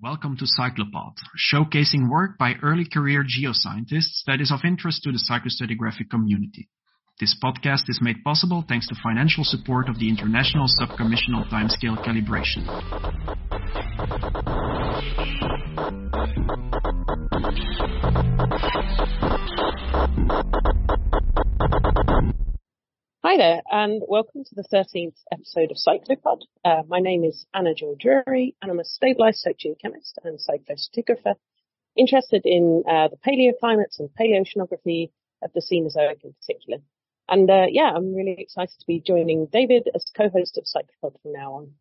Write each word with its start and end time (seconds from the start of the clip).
Welcome 0.00 0.36
to 0.36 0.44
Cyclopod, 0.44 1.14
showcasing 1.52 2.08
work 2.08 2.38
by 2.38 2.52
early 2.62 2.84
career 2.84 3.24
geoscientists 3.24 4.22
that 4.28 4.40
is 4.40 4.52
of 4.52 4.60
interest 4.64 5.02
to 5.02 5.10
the 5.10 5.18
cyclostratigraphic 5.28 6.08
community. 6.08 6.68
This 7.18 7.36
podcast 7.42 7.88
is 7.88 7.98
made 8.00 8.22
possible 8.22 8.64
thanks 8.68 8.86
to 8.88 8.94
financial 9.02 9.42
support 9.42 9.88
of 9.88 9.98
the 9.98 10.08
International 10.08 10.66
Subcommission 10.68 11.34
on 11.34 11.48
Timescale 11.50 11.98
Calibration. 12.06 12.64
Hi 23.28 23.36
there, 23.36 23.60
and 23.70 24.00
welcome 24.08 24.42
to 24.42 24.54
the 24.54 24.64
13th 24.72 25.18
episode 25.30 25.70
of 25.70 25.76
Cyclopod. 25.76 26.38
Uh, 26.64 26.82
my 26.88 26.98
name 26.98 27.24
is 27.24 27.44
Anna 27.52 27.74
Joy 27.74 27.92
Drury, 28.00 28.56
and 28.62 28.70
I'm 28.70 28.80
a 28.80 28.86
stable 28.86 29.26
isotope 29.26 29.58
geochemist 29.62 30.14
and 30.24 30.38
cyclostratigrapher 30.38 31.34
interested 31.94 32.40
in 32.46 32.84
uh, 32.88 33.08
the 33.08 33.18
paleoclimates 33.18 33.98
and 33.98 34.08
paleoceanography 34.18 35.10
of 35.42 35.50
the 35.52 35.60
Cenozoic 35.60 36.24
in 36.24 36.32
particular. 36.40 36.78
And 37.28 37.50
uh, 37.50 37.66
yeah, 37.68 37.92
I'm 37.94 38.14
really 38.14 38.34
excited 38.38 38.72
to 38.80 38.86
be 38.86 39.02
joining 39.06 39.44
David 39.52 39.90
as 39.94 40.06
co-host 40.16 40.56
of 40.56 40.64
Cyclopod 40.64 41.20
from 41.20 41.34
now 41.34 41.52
on. 41.52 41.72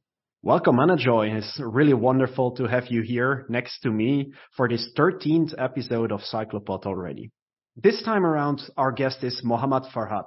Welcome, 0.42 0.82
Anna 0.82 0.98
Joy. 0.98 1.30
It's 1.30 1.62
really 1.62 1.94
wonderful 1.94 2.58
to 2.58 2.66
have 2.66 2.88
you 2.90 3.04
here 3.04 3.46
next 3.48 3.80
to 3.84 3.90
me 3.90 4.34
for 4.58 4.68
this 4.68 4.90
13th 4.98 5.54
episode 5.58 6.12
of 6.12 6.20
Cyclopod 6.30 6.86
already. 6.86 7.32
This 7.78 8.04
time 8.04 8.26
around, 8.26 8.64
our 8.76 8.92
guest 8.92 9.24
is 9.24 9.40
Mohammad 9.46 9.84
Farhat. 9.96 10.26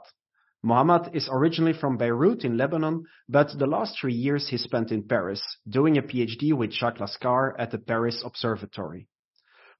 Mohammad 0.63 1.15
is 1.15 1.27
originally 1.33 1.73
from 1.73 1.97
Beirut 1.97 2.45
in 2.45 2.59
Lebanon, 2.59 3.05
but 3.29 3.59
the 3.59 3.67
last 3.67 3.99
three 3.99 4.13
years 4.13 4.49
he 4.49 4.59
spent 4.59 4.93
in 4.93 5.09
Paris, 5.09 5.41
doing 5.67 5.97
a 5.97 6.03
PhD 6.03 6.53
with 6.53 6.73
Jacques 6.73 6.99
Laskar 6.99 7.55
at 7.59 7.71
the 7.71 7.79
Paris 7.79 8.23
Observatory. 8.23 9.09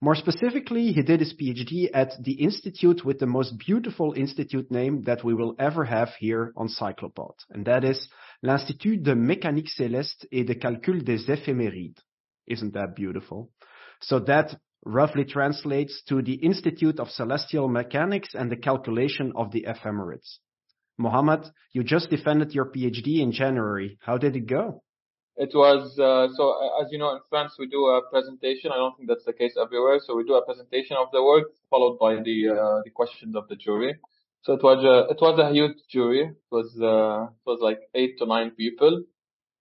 More 0.01 0.15
specifically, 0.15 0.93
he 0.93 1.03
did 1.03 1.21
his 1.21 1.35
PhD 1.35 1.91
at 1.93 2.13
the 2.23 2.33
institute 2.33 3.05
with 3.05 3.19
the 3.19 3.27
most 3.27 3.59
beautiful 3.59 4.15
institute 4.15 4.71
name 4.71 5.03
that 5.03 5.23
we 5.23 5.35
will 5.35 5.55
ever 5.59 5.85
have 5.85 6.15
here 6.19 6.55
on 6.57 6.69
Cyclopod, 6.69 7.35
and 7.51 7.67
that 7.67 7.85
is 7.85 8.09
l'Institut 8.43 9.03
de 9.03 9.15
Mécanique 9.15 9.69
Céleste 9.79 10.25
et 10.33 10.47
de 10.47 10.55
Calcul 10.55 11.05
des 11.05 11.27
Éphémérides. 11.27 11.99
Isn't 12.47 12.73
that 12.73 12.97
beautiful? 12.97 13.51
So 14.01 14.21
that 14.21 14.57
roughly 14.87 15.27
translates 15.27 16.03
to 16.09 16.23
the 16.23 16.37
Institute 16.37 16.99
of 16.99 17.11
Celestial 17.11 17.69
Mechanics 17.69 18.35
and 18.35 18.51
the 18.51 18.57
Calculation 18.57 19.35
of 19.37 19.51
the 19.51 19.67
Ephemerides. 19.69 20.39
Mohammed, 21.01 21.47
you 21.73 21.83
just 21.83 22.11
defended 22.11 22.53
your 22.53 22.67
PhD 22.67 23.21
in 23.21 23.33
January. 23.33 23.99
How 24.01 24.17
did 24.19 24.37
it 24.37 24.47
go? 24.47 24.83
It 25.37 25.53
was 25.55 25.99
uh, 25.99 26.29
so 26.37 26.45
as 26.83 26.93
you 26.93 26.99
know 26.99 27.13
in 27.13 27.21
France 27.31 27.53
we 27.59 27.67
do 27.67 27.87
a 27.87 28.03
presentation. 28.11 28.73
I 28.73 28.77
don't 28.77 28.95
think 28.97 29.09
that's 29.09 29.25
the 29.25 29.33
case 29.33 29.55
everywhere. 29.61 29.99
So 30.05 30.15
we 30.15 30.25
do 30.25 30.35
a 30.35 30.45
presentation 30.45 30.97
of 30.99 31.09
the 31.13 31.23
work 31.23 31.47
followed 31.71 31.99
by 31.99 32.17
the 32.17 32.39
uh, 32.51 32.83
the 32.85 32.91
questions 32.91 33.35
of 33.35 33.49
the 33.49 33.57
jury. 33.57 33.95
So 34.43 34.53
it 34.53 34.63
was 34.63 34.85
a 34.85 35.11
it 35.13 35.21
was 35.21 35.39
a 35.39 35.53
huge 35.53 35.79
jury. 35.89 36.23
It 36.25 36.51
was 36.51 36.69
uh, 36.81 37.33
it 37.33 37.47
was 37.51 37.61
like 37.63 37.81
eight 37.95 38.19
to 38.19 38.27
nine 38.27 38.51
people, 38.51 39.05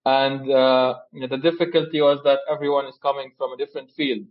and 0.06 0.52
uh, 0.52 0.96
you 1.14 1.22
know, 1.22 1.28
the 1.28 1.38
difficulty 1.38 2.02
was 2.02 2.20
that 2.24 2.40
everyone 2.52 2.86
is 2.88 2.98
coming 3.02 3.32
from 3.38 3.54
a 3.54 3.58
different 3.58 3.92
field. 3.96 4.28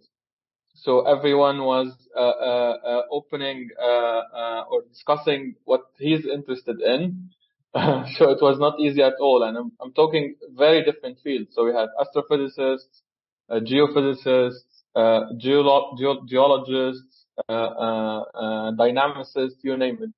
So 0.83 1.07
everyone 1.07 1.63
was 1.65 1.93
uh, 2.17 2.21
uh, 2.21 2.77
uh 2.85 3.03
opening 3.11 3.71
uh, 3.81 4.63
or 4.71 4.83
discussing 4.89 5.57
what 5.65 5.83
he's 5.99 6.25
interested 6.25 6.81
in. 6.81 7.31
so 7.75 8.31
it 8.31 8.41
was 8.41 8.59
not 8.59 8.81
easy 8.81 9.03
at 9.03 9.15
all. 9.21 9.43
And 9.43 9.57
I'm, 9.57 9.73
I'm 9.81 9.93
talking 9.93 10.37
very 10.57 10.85
different 10.85 11.19
fields. 11.23 11.51
So 11.55 11.65
we 11.65 11.73
had 11.73 11.89
astrophysicists, 12.01 13.03
geophysicists, 13.51 14.85
geolo- 14.97 15.97
ge- 15.99 16.29
geologists, 16.29 17.27
dynamicists, 18.81 19.63
you 19.63 19.77
name 19.77 19.99
it. 20.01 20.11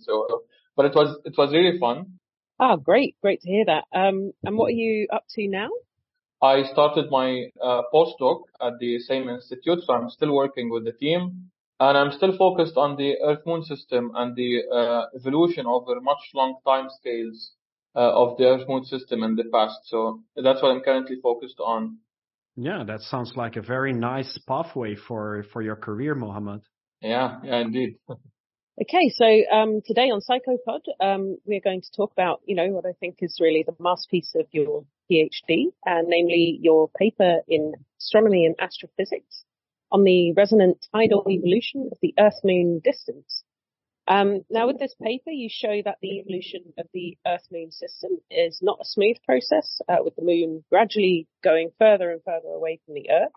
So, 0.00 0.42
but 0.76 0.86
it 0.86 0.94
was 0.94 1.18
it 1.24 1.34
was 1.36 1.52
really 1.52 1.78
fun. 1.78 2.18
Oh, 2.60 2.76
great, 2.76 3.16
great 3.22 3.40
to 3.42 3.48
hear 3.48 3.64
that. 3.66 3.84
Um, 3.94 4.32
and 4.44 4.56
what 4.56 4.66
are 4.66 4.70
you 4.70 5.06
up 5.12 5.24
to 5.34 5.48
now? 5.48 5.68
I 6.40 6.62
started 6.64 7.10
my 7.10 7.50
uh, 7.62 7.82
postdoc 7.92 8.42
at 8.60 8.78
the 8.78 9.00
same 9.00 9.28
institute, 9.28 9.80
so 9.84 9.92
I'm 9.92 10.10
still 10.10 10.34
working 10.34 10.70
with 10.70 10.84
the 10.84 10.92
team, 10.92 11.50
and 11.80 11.98
I'm 11.98 12.12
still 12.12 12.36
focused 12.36 12.76
on 12.76 12.96
the 12.96 13.16
Earth-Moon 13.24 13.64
system 13.64 14.12
and 14.14 14.36
the 14.36 14.62
uh, 14.72 15.06
evolution 15.16 15.66
over 15.66 16.00
much 16.00 16.30
long 16.34 16.56
time 16.64 16.88
scales 16.90 17.52
uh, 17.96 18.12
of 18.12 18.36
the 18.38 18.44
Earth-Moon 18.44 18.84
system 18.84 19.22
in 19.24 19.34
the 19.34 19.44
past. 19.52 19.80
So 19.84 20.22
that's 20.36 20.62
what 20.62 20.70
I'm 20.70 20.80
currently 20.80 21.16
focused 21.20 21.58
on. 21.58 21.98
Yeah, 22.56 22.84
that 22.84 23.00
sounds 23.02 23.32
like 23.36 23.56
a 23.56 23.62
very 23.62 23.92
nice 23.92 24.38
pathway 24.46 24.96
for 24.96 25.44
for 25.52 25.62
your 25.62 25.76
career, 25.76 26.14
Mohammed. 26.14 26.62
Yeah, 27.00 27.38
yeah, 27.44 27.58
indeed. 27.58 27.96
Okay, 28.80 29.08
so 29.08 29.24
um, 29.50 29.80
today 29.84 30.10
on 30.10 30.20
Cyclopod, 30.20 30.82
um, 31.00 31.38
we're 31.44 31.60
going 31.60 31.80
to 31.80 31.90
talk 31.96 32.12
about, 32.12 32.42
you 32.44 32.54
know, 32.54 32.68
what 32.68 32.86
I 32.86 32.92
think 33.00 33.16
is 33.22 33.38
really 33.40 33.64
the 33.66 33.74
masterpiece 33.80 34.36
of 34.38 34.46
your 34.52 34.84
PhD, 35.10 35.72
uh, 35.84 36.02
namely 36.06 36.60
your 36.62 36.88
paper 36.96 37.40
in 37.48 37.72
astronomy 37.98 38.46
and 38.46 38.54
astrophysics 38.60 39.42
on 39.90 40.04
the 40.04 40.32
resonant 40.34 40.86
tidal 40.94 41.26
evolution 41.28 41.88
of 41.90 41.98
the 42.00 42.14
Earth-Moon 42.20 42.80
distance. 42.84 43.42
Um, 44.06 44.42
now, 44.48 44.68
with 44.68 44.78
this 44.78 44.94
paper, 45.02 45.30
you 45.30 45.48
show 45.50 45.82
that 45.84 45.98
the 46.00 46.20
evolution 46.20 46.72
of 46.78 46.86
the 46.94 47.18
Earth-Moon 47.26 47.72
system 47.72 48.12
is 48.30 48.60
not 48.62 48.78
a 48.80 48.84
smooth 48.84 49.16
process, 49.26 49.80
uh, 49.88 50.04
with 50.04 50.14
the 50.14 50.22
Moon 50.22 50.62
gradually 50.70 51.26
going 51.42 51.70
further 51.80 52.12
and 52.12 52.22
further 52.24 52.54
away 52.54 52.78
from 52.86 52.94
the 52.94 53.10
Earth. 53.10 53.32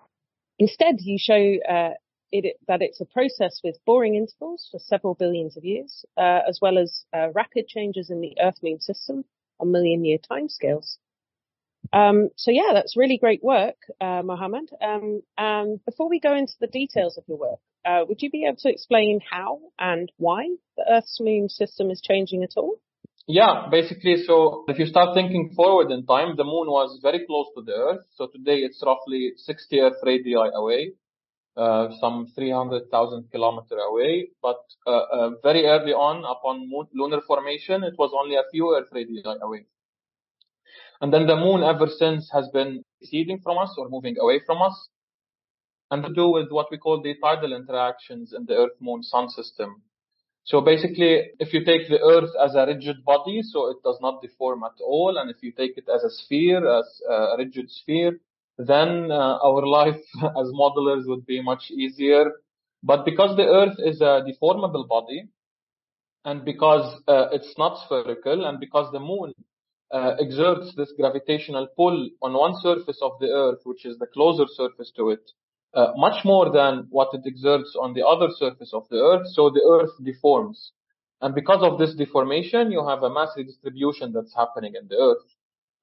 Instead, 0.60 0.98
you 1.00 1.18
show 1.20 1.56
uh, 1.68 1.94
it, 2.32 2.58
that 2.68 2.82
it's 2.82 3.02
a 3.02 3.06
process 3.06 3.60
with 3.64 3.78
boring 3.86 4.16
intervals 4.16 4.68
for 4.72 4.80
several 4.80 5.16
billions 5.16 5.58
of 5.58 5.64
years, 5.64 6.06
uh, 6.18 6.40
as 6.48 6.60
well 6.62 6.78
as 6.78 7.06
uh, 7.14 7.30
rapid 7.34 7.68
changes 7.68 8.10
in 8.10 8.22
the 8.22 8.36
Earth-Moon 8.42 8.80
system 8.80 9.26
on 9.60 9.72
million-year 9.72 10.18
timescales. 10.30 10.98
Um, 11.94 12.30
so 12.38 12.52
yeah, 12.52 12.72
that's 12.74 12.96
really 12.96 13.18
great 13.18 13.44
work, 13.44 13.76
uh, 14.00 14.22
Mohammed. 14.24 14.70
Um, 14.82 15.22
and 15.38 15.84
before 15.86 16.10
we 16.10 16.20
go 16.20 16.36
into 16.36 16.54
the 16.60 16.68
details 16.68 17.18
of 17.18 17.24
your 17.28 17.38
work, 17.38 17.60
uh, 17.84 18.06
would 18.08 18.22
you 18.22 18.30
be 18.30 18.46
able 18.46 18.58
to 18.58 18.70
explain 18.70 19.20
how 19.30 19.60
and 19.80 20.12
why 20.18 20.48
the 20.78 20.86
Earth's 20.90 21.20
moon 21.20 21.50
system 21.50 21.90
is 21.90 22.02
changing 22.02 22.44
at 22.44 22.54
all? 22.56 22.76
Yeah, 23.28 23.68
basically, 23.70 24.24
so 24.26 24.66
if 24.68 24.80
you 24.80 24.86
start 24.86 25.16
thinking 25.16 25.54
forward 25.56 25.92
in 25.92 26.06
time, 26.06 26.36
the 26.38 26.44
moon 26.44 26.68
was 26.68 27.00
very 27.02 27.26
close 27.26 27.48
to 27.56 27.64
the 27.64 27.74
Earth. 27.74 28.06
So 28.16 28.28
today 28.28 28.58
it's 28.58 28.82
roughly 28.86 29.34
60 29.38 29.80
Earth 29.80 29.98
radii 30.04 30.36
away 30.54 30.94
some 31.56 32.32
300,000 32.36 33.30
kilometer 33.32 33.76
away. 33.76 34.30
But 34.42 34.62
uh, 34.88 34.92
uh, 34.92 35.30
very 35.44 35.66
early 35.66 35.94
on, 35.94 36.24
upon 36.24 36.70
moon, 36.70 36.88
lunar 36.94 37.22
formation, 37.22 37.84
it 37.84 37.96
was 37.98 38.12
only 38.14 38.36
a 38.36 38.44
few 38.52 38.76
Earth 38.76 38.90
radii 38.92 39.24
away. 39.42 39.66
And 41.02 41.12
then 41.12 41.26
the 41.26 41.36
moon 41.36 41.64
ever 41.64 41.88
since 41.88 42.30
has 42.32 42.48
been 42.50 42.84
receding 43.02 43.40
from 43.40 43.58
us 43.58 43.74
or 43.78 43.90
moving 43.90 44.18
away 44.20 44.40
from 44.46 44.62
us. 44.62 44.90
And 45.90 46.04
to 46.04 46.14
do 46.14 46.30
with 46.30 46.52
what 46.52 46.68
we 46.72 46.78
call 46.78 47.02
the 47.02 47.16
tidal 47.22 47.54
interactions 47.54 48.34
in 48.34 48.46
the 48.46 48.56
Earth, 48.56 48.80
Moon, 48.80 49.04
Sun 49.04 49.30
system. 49.30 49.82
So 50.44 50.62
basically, 50.62 51.32
if 51.40 51.54
you 51.54 51.66
take 51.66 51.90
the 51.90 52.00
Earth 52.02 52.32
as 52.42 52.56
a 52.56 52.66
rigid 52.66 53.04
body, 53.04 53.42
so 53.44 53.70
it 53.70 53.78
does 53.84 53.98
not 54.02 54.22
deform 54.22 54.64
at 54.64 54.80
all, 54.82 55.18
and 55.18 55.30
if 55.30 55.38
you 55.42 55.52
take 55.52 55.78
it 55.78 55.88
as 55.94 56.04
a 56.04 56.10
sphere, 56.10 56.66
as 56.80 57.02
a 57.10 57.36
rigid 57.38 57.70
sphere, 57.70 58.20
then 58.58 59.12
uh, 59.12 59.38
our 59.44 59.66
life 59.66 60.02
as 60.24 60.48
modelers 60.54 61.08
would 61.08 61.26
be 61.26 61.42
much 61.42 61.72
easier. 61.72 62.32
But 62.84 63.06
because 63.06 63.36
the 63.38 63.46
Earth 63.46 63.78
is 63.80 64.02
a 64.02 64.24
deformable 64.28 64.88
body, 64.88 65.28
and 66.26 66.46
because 66.46 67.02
uh, 67.08 67.28
it's 67.32 67.56
not 67.58 67.84
spherical, 67.86 68.46
and 68.46 68.60
because 68.60 68.92
the 68.92 69.00
Moon 69.00 69.34
uh, 69.92 70.16
exerts 70.20 70.74
this 70.76 70.92
gravitational 70.98 71.68
pull 71.76 72.10
on 72.22 72.34
one 72.34 72.56
surface 72.62 73.00
of 73.02 73.14
the 73.20 73.28
Earth, 73.28 73.60
which 73.66 73.86
is 73.86 73.98
the 73.98 74.08
closer 74.08 74.46
surface 74.48 74.92
to 74.96 75.10
it, 75.10 75.32
uh, 75.74 75.92
much 75.96 76.26
more 76.26 76.52
than 76.52 76.88
what 76.90 77.10
it 77.14 77.22
exerts 77.26 77.76
on 77.80 77.94
the 77.94 78.06
other 78.06 78.28
surface 78.38 78.72
of 78.74 78.88
the 78.90 78.98
Earth, 78.98 79.28
so 79.28 79.50
the 79.50 79.62
Earth 79.62 79.92
deforms. 80.04 80.72
And 81.22 81.36
because 81.36 81.62
of 81.62 81.78
this 81.78 81.94
deformation, 81.94 82.72
you 82.72 82.86
have 82.88 83.04
a 83.04 83.14
mass 83.14 83.30
redistribution 83.38 84.12
that's 84.12 84.36
happening 84.36 84.74
in 84.76 84.88
the 84.88 84.96
Earth. 84.96 85.24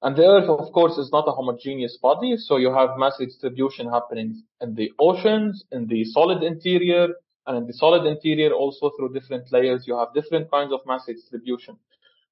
And 0.01 0.15
the 0.17 0.23
Earth, 0.23 0.49
of 0.49 0.73
course, 0.73 0.97
is 0.97 1.11
not 1.11 1.27
a 1.27 1.33
homogeneous 1.33 1.99
body, 2.01 2.37
so 2.37 2.57
you 2.57 2.73
have 2.73 2.91
mass 2.99 3.17
distribution 3.19 3.91
happening 3.91 4.45
in 4.61 4.75
the 4.75 4.93
oceans, 5.01 5.65
in 5.73 5.89
the 5.89 6.05
solid 6.05 6.45
interior, 6.45 7.09
and 7.47 7.59
in 7.59 7.67
the 7.67 7.73
solid 7.73 8.07
interior 8.07 8.53
also 8.53 8.93
through 8.97 9.13
different 9.13 9.51
layers, 9.51 9.87
you 9.87 9.99
have 9.99 10.15
different 10.15 10.51
kinds 10.51 10.73
of 10.73 10.81
mass 10.87 11.07
distribution. 11.07 11.77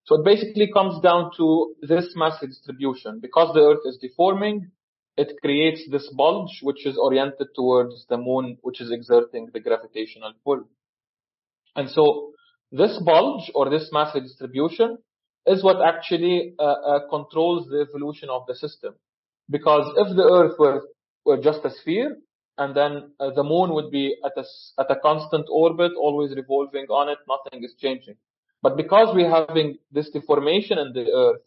So 0.05 0.21
it 0.21 0.25
basically 0.25 0.71
comes 0.73 1.01
down 1.03 1.33
to 1.39 1.75
this 1.83 2.13
mass 2.15 2.39
distribution. 2.41 3.19
Because 3.19 3.53
the 3.53 3.61
Earth 3.61 3.85
is 3.85 3.99
deforming, 3.99 4.71
it 5.17 5.33
creates 5.43 5.83
this 5.91 6.09
bulge 6.17 6.61
which 6.62 6.87
is 6.87 6.97
oriented 6.97 7.49
towards 7.57 8.07
the 8.09 8.17
moon, 8.17 8.59
which 8.62 8.81
is 8.81 8.93
exerting 8.93 9.49
the 9.53 9.59
gravitational 9.59 10.35
pull. 10.45 10.62
And 11.75 11.91
so 11.91 12.33
this 12.71 13.01
bulge 13.05 13.51
or 13.55 13.71
this 13.71 13.91
mass 13.93 14.15
distribution 14.15 14.99
is 15.47 15.63
what 15.63 15.85
actually 15.85 16.55
uh, 16.59 16.63
uh, 16.63 17.09
controls 17.09 17.69
the 17.69 17.87
evolution 17.89 18.29
of 18.31 18.47
the 18.47 18.55
system. 18.55 18.95
Because 19.49 19.93
if 19.97 20.17
the 20.17 20.25
Earth 20.25 20.59
were 20.59 20.83
were 21.25 21.41
just 21.43 21.65
a 21.65 21.71
sphere, 21.71 22.17
and 22.59 22.75
then 22.75 23.13
uh, 23.21 23.31
the 23.31 23.43
moon 23.43 23.73
would 23.75 23.91
be 23.91 24.17
at 24.25 24.33
a, 24.37 24.45
at 24.81 24.91
a 24.91 25.01
constant 25.01 25.47
orbit, 25.51 25.93
always 25.99 26.35
revolving 26.35 26.87
on 26.87 27.09
it, 27.09 27.19
nothing 27.29 27.63
is 27.63 27.75
changing. 27.79 28.15
But 28.63 28.77
because 28.77 29.15
we're 29.15 29.31
having 29.31 29.79
this 29.93 30.09
deformation 30.11 30.79
in 30.79 30.93
the 30.93 31.11
Earth, 31.13 31.43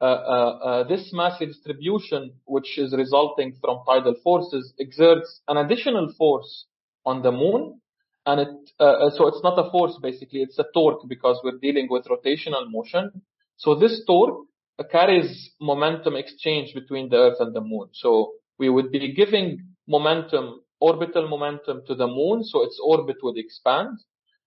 uh, 0.00 0.04
uh, 0.04 0.08
uh, 0.08 0.88
this 0.88 1.10
massive 1.12 1.48
distribution, 1.48 2.32
which 2.44 2.78
is 2.78 2.94
resulting 2.94 3.56
from 3.60 3.80
tidal 3.86 4.14
forces, 4.22 4.72
exerts 4.78 5.40
an 5.48 5.56
additional 5.56 6.12
force 6.16 6.66
on 7.04 7.22
the 7.22 7.32
moon. 7.32 7.80
And 8.26 8.40
it, 8.40 8.48
uh, 8.80 9.06
uh, 9.06 9.10
so 9.10 9.28
it's 9.28 9.42
not 9.44 9.56
a 9.56 9.70
force 9.70 9.96
basically, 10.02 10.40
it's 10.42 10.58
a 10.58 10.66
torque 10.74 11.08
because 11.08 11.40
we're 11.44 11.58
dealing 11.62 11.86
with 11.88 12.06
rotational 12.06 12.68
motion. 12.68 13.22
So 13.56 13.76
this 13.76 14.02
torque 14.04 14.46
carries 14.90 15.50
momentum 15.60 16.16
exchange 16.16 16.74
between 16.74 17.08
the 17.08 17.16
Earth 17.16 17.36
and 17.38 17.54
the 17.54 17.60
moon. 17.60 17.88
So 17.92 18.32
we 18.58 18.68
would 18.68 18.90
be 18.90 19.12
giving 19.12 19.60
momentum, 19.86 20.60
orbital 20.80 21.28
momentum 21.28 21.82
to 21.86 21.94
the 21.94 22.08
moon, 22.08 22.42
so 22.42 22.64
its 22.64 22.80
orbit 22.82 23.16
would 23.22 23.38
expand. 23.38 23.98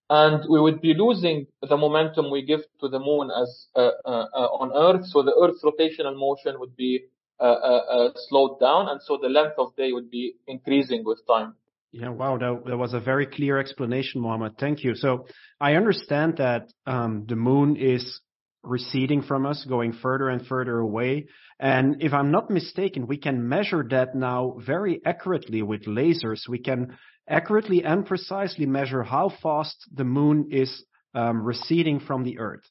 And 0.09 0.43
we 0.49 0.59
would 0.59 0.81
be 0.81 0.93
losing 0.93 1.47
the 1.61 1.77
momentum 1.77 2.29
we 2.31 2.43
give 2.43 2.61
to 2.81 2.89
the 2.89 2.99
moon 2.99 3.29
as 3.31 3.67
uh, 3.75 3.91
uh, 4.03 4.25
uh 4.33 4.49
on 4.59 4.71
Earth, 4.75 5.05
so 5.05 5.21
the 5.21 5.35
Earth's 5.41 5.63
rotational 5.63 6.17
motion 6.17 6.59
would 6.59 6.75
be 6.75 7.05
uh, 7.39 7.43
uh, 7.43 8.09
slowed 8.27 8.59
down, 8.59 8.89
and 8.89 9.01
so 9.01 9.17
the 9.21 9.29
length 9.29 9.55
of 9.57 9.75
day 9.75 9.91
would 9.91 10.09
be 10.09 10.33
increasing 10.47 11.05
with 11.05 11.25
time. 11.27 11.53
Yeah, 11.91 12.09
wow, 12.09 12.37
that, 12.37 12.65
that 12.67 12.77
was 12.77 12.93
a 12.93 12.99
very 12.99 13.25
clear 13.25 13.57
explanation, 13.57 14.21
Mohammed. 14.21 14.57
Thank 14.59 14.83
you. 14.83 14.93
So 14.95 15.25
I 15.59 15.73
understand 15.73 16.37
that 16.37 16.71
um, 16.85 17.25
the 17.27 17.35
moon 17.35 17.77
is 17.77 18.21
receding 18.63 19.23
from 19.23 19.45
us, 19.45 19.65
going 19.67 19.93
further 19.93 20.29
and 20.29 20.45
further 20.45 20.77
away. 20.77 21.27
And 21.59 22.01
if 22.03 22.13
I'm 22.13 22.31
not 22.31 22.49
mistaken, 22.49 23.07
we 23.07 23.17
can 23.17 23.47
measure 23.47 23.85
that 23.89 24.15
now 24.15 24.57
very 24.59 25.01
accurately 25.05 25.61
with 25.63 25.85
lasers. 25.85 26.47
We 26.47 26.59
can 26.59 26.97
accurately 27.27 27.83
and 27.83 28.05
precisely 28.05 28.65
measure 28.65 29.03
how 29.03 29.29
fast 29.41 29.77
the 29.93 30.03
moon 30.03 30.49
is 30.51 30.83
um, 31.15 31.41
receding 31.41 31.99
from 31.99 32.23
the 32.23 32.39
Earth. 32.39 32.69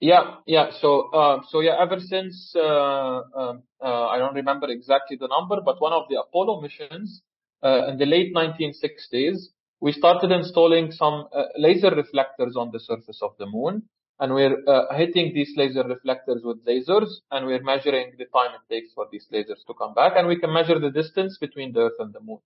Yeah, 0.00 0.36
yeah. 0.46 0.70
So, 0.80 1.10
uh, 1.10 1.42
so 1.48 1.60
yeah. 1.60 1.76
Ever 1.80 1.98
since 1.98 2.52
uh, 2.54 2.60
um, 2.60 3.62
uh, 3.82 4.06
I 4.06 4.18
don't 4.18 4.34
remember 4.34 4.68
exactly 4.70 5.16
the 5.16 5.28
number, 5.28 5.62
but 5.64 5.80
one 5.80 5.92
of 5.92 6.04
the 6.10 6.20
Apollo 6.20 6.60
missions 6.60 7.22
uh, 7.22 7.33
in 7.64 7.98
the 7.98 8.06
late 8.06 8.34
1960s, 8.34 9.48
we 9.80 9.92
started 9.92 10.30
installing 10.30 10.92
some 10.92 11.28
uh, 11.32 11.44
laser 11.56 11.90
reflectors 11.90 12.56
on 12.56 12.70
the 12.72 12.80
surface 12.80 13.20
of 13.22 13.32
the 13.38 13.46
moon 13.46 13.82
and 14.20 14.32
we're 14.32 14.56
uh, 14.66 14.94
hitting 14.94 15.34
these 15.34 15.52
laser 15.56 15.84
reflectors 15.84 16.42
with 16.44 16.64
lasers 16.64 17.08
and 17.30 17.46
we're 17.46 17.62
measuring 17.62 18.12
the 18.16 18.26
time 18.26 18.52
it 18.54 18.74
takes 18.74 18.92
for 18.94 19.06
these 19.10 19.26
lasers 19.32 19.64
to 19.66 19.74
come 19.74 19.92
back 19.92 20.12
and 20.16 20.28
we 20.28 20.38
can 20.38 20.52
measure 20.52 20.78
the 20.78 20.90
distance 20.90 21.36
between 21.38 21.72
the 21.72 21.80
earth 21.80 21.98
and 21.98 22.12
the 22.12 22.20
moon. 22.20 22.38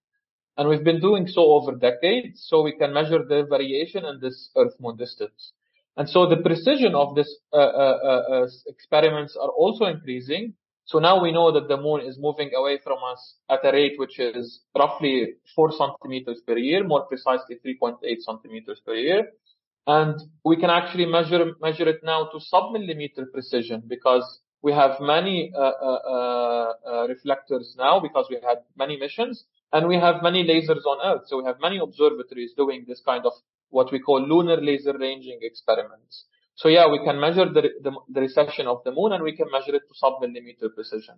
And 0.57 0.69
we've 0.69 0.83
been 0.83 1.01
doing 1.01 1.29
so 1.29 1.43
over 1.53 1.77
decades 1.77 2.45
so 2.49 2.63
we 2.63 2.77
can 2.77 2.93
measure 2.93 3.25
the 3.25 3.47
variation 3.49 4.05
in 4.05 4.19
this 4.21 4.51
earth 4.57 4.75
moon 4.81 4.97
distance. 4.97 5.53
And 5.97 6.09
so 6.09 6.29
the 6.29 6.39
precision 6.39 6.95
of 6.95 7.15
this 7.15 7.33
uh, 7.53 7.57
uh, 7.57 7.99
uh, 8.03 8.35
uh 8.35 8.49
experiments 8.67 9.37
are 9.37 9.51
also 9.51 9.85
increasing 9.85 10.55
so 10.89 10.99
now 10.99 11.21
we 11.23 11.31
know 11.31 11.53
that 11.53 11.69
the 11.69 11.77
moon 11.77 12.01
is 12.01 12.19
moving 12.19 12.51
away 12.55 12.79
from 12.83 12.99
us 13.13 13.35
at 13.51 13.65
a 13.65 13.73
rate 13.73 13.97
which 13.99 14.19
is 14.19 14.61
roughly 14.77 15.35
4 15.55 15.73
centimeters 15.81 16.41
per 16.47 16.57
year 16.57 16.83
more 16.93 17.05
precisely 17.13 17.57
3.8 17.65 18.23
centimeters 18.29 18.81
per 18.87 18.95
year 18.95 19.29
and 19.87 20.21
we 20.45 20.57
can 20.57 20.71
actually 20.71 21.07
measure, 21.07 21.53
measure 21.61 21.89
it 21.89 22.01
now 22.05 22.29
to 22.33 22.41
sub-millimeter 22.41 23.27
precision 23.33 23.83
because 23.87 24.41
we 24.63 24.73
have 24.73 24.97
many 25.01 25.53
uh, 25.55 25.61
uh, 25.61 26.01
uh, 26.15 26.73
uh, 26.91 27.07
reflectors 27.09 27.75
now 27.79 28.01
because 28.01 28.27
we 28.31 28.39
had 28.47 28.59
many 28.77 28.97
missions 28.99 29.45
and 29.73 29.87
we 29.87 29.97
have 29.97 30.23
many 30.23 30.47
lasers 30.47 30.85
on 30.85 30.99
Earth. 31.05 31.23
So 31.27 31.39
we 31.39 31.45
have 31.45 31.57
many 31.61 31.79
observatories 31.79 32.53
doing 32.57 32.85
this 32.89 33.01
kind 33.05 33.25
of 33.25 33.33
what 33.71 33.93
we 33.93 33.99
call 33.99 34.21
lunar 34.21 34.61
laser 34.61 34.97
ranging 34.99 35.39
experiments. 35.43 36.25
So 36.59 36.69
yeah, 36.69 36.89
we 36.91 36.99
can 37.05 37.21
measure 37.21 37.47
the, 37.47 37.63
the, 37.83 37.93
the 38.09 38.21
recession 38.21 38.67
of 38.67 38.83
the 38.85 38.91
moon 38.91 39.13
and 39.13 39.23
we 39.23 39.37
can 39.37 39.47
measure 39.51 39.77
it 39.77 39.83
to 39.89 39.95
sub-millimeter 39.95 40.69
precision. 40.71 41.15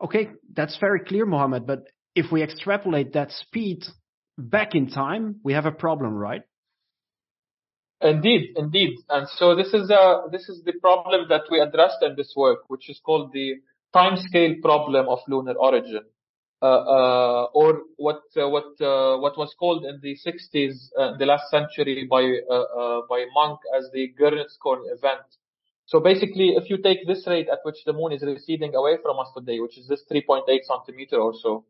Okay, 0.00 0.30
that's 0.54 0.78
very 0.78 1.00
clear, 1.00 1.26
Mohammed. 1.26 1.66
But 1.66 1.88
if 2.14 2.30
we 2.30 2.42
extrapolate 2.42 3.12
that 3.14 3.32
speed 3.32 3.82
back 4.38 4.76
in 4.76 4.88
time, 4.88 5.40
we 5.42 5.54
have 5.54 5.66
a 5.66 5.72
problem, 5.72 6.14
right? 6.14 6.42
Indeed, 8.00 8.52
indeed. 8.56 8.98
And 9.08 9.26
so 9.36 9.56
this 9.56 9.74
is 9.74 9.90
uh, 9.90 10.28
this 10.30 10.48
is 10.48 10.62
the 10.64 10.74
problem 10.74 11.26
that 11.30 11.42
we 11.50 11.60
addressed 11.60 12.02
in 12.02 12.14
this 12.14 12.32
work, 12.36 12.60
which 12.68 12.88
is 12.88 13.00
called 13.04 13.32
the 13.32 13.54
timescale 13.94 14.60
problem 14.60 15.08
of 15.08 15.18
lunar 15.26 15.54
origin, 15.54 16.02
or 16.62 17.82
what 17.96 18.22
uh, 18.36 18.48
what 18.48 18.80
uh, 18.80 19.18
what 19.18 19.36
was 19.36 19.54
called 19.58 19.84
in 19.84 20.00
the 20.02 20.16
60s, 20.26 20.88
uh, 20.98 21.16
the 21.18 21.26
last 21.26 21.50
century, 21.50 22.06
by 22.10 22.22
by 23.08 23.24
Munk 23.34 23.60
as 23.76 23.90
the 23.92 24.12
Gerstenkorn 24.18 24.82
event. 24.92 25.26
So 25.86 26.00
basically, 26.00 26.54
if 26.56 26.68
you 26.68 26.78
take 26.78 27.06
this 27.06 27.26
rate 27.26 27.48
at 27.48 27.60
which 27.62 27.84
the 27.86 27.92
moon 27.92 28.12
is 28.12 28.22
receding 28.22 28.74
away 28.74 28.96
from 29.02 29.18
us 29.20 29.28
today, 29.36 29.60
which 29.60 29.78
is 29.78 29.86
this 29.86 30.02
3.8 30.10 30.42
centimeter 30.64 31.16
or 31.16 31.32
so, 31.40 31.64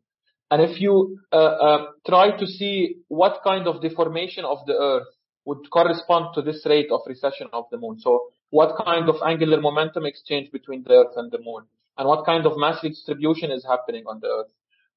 and 0.49 0.61
if 0.61 0.81
you 0.81 1.19
try 1.31 2.35
to 2.35 2.47
see 2.47 2.95
what 3.09 3.41
kind 3.43 3.67
of 3.67 3.81
deformation 3.81 4.43
of 4.43 4.65
the 4.65 4.73
Earth 4.73 5.07
would 5.45 5.69
correspond 5.71 6.33
to 6.35 6.41
this 6.41 6.65
rate 6.65 6.91
of 6.91 7.01
recession 7.07 7.47
of 7.53 7.65
the 7.71 7.77
moon. 7.77 7.99
So 7.99 8.27
what 8.49 8.75
kind 8.83 9.07
of 9.07 9.15
angular 9.25 9.61
momentum 9.61 10.05
exchange 10.05 10.51
between 10.51 10.83
the 10.83 10.91
Earth 10.91 11.15
and 11.15 11.31
the 11.31 11.39
moon? 11.39 11.63
And 11.97 12.07
what 12.07 12.25
kind 12.25 12.45
of 12.45 12.57
mass 12.57 12.81
distribution 12.81 13.51
is 13.51 13.65
happening 13.65 14.03
on 14.07 14.19
the 14.19 14.27
Earth? 14.27 14.51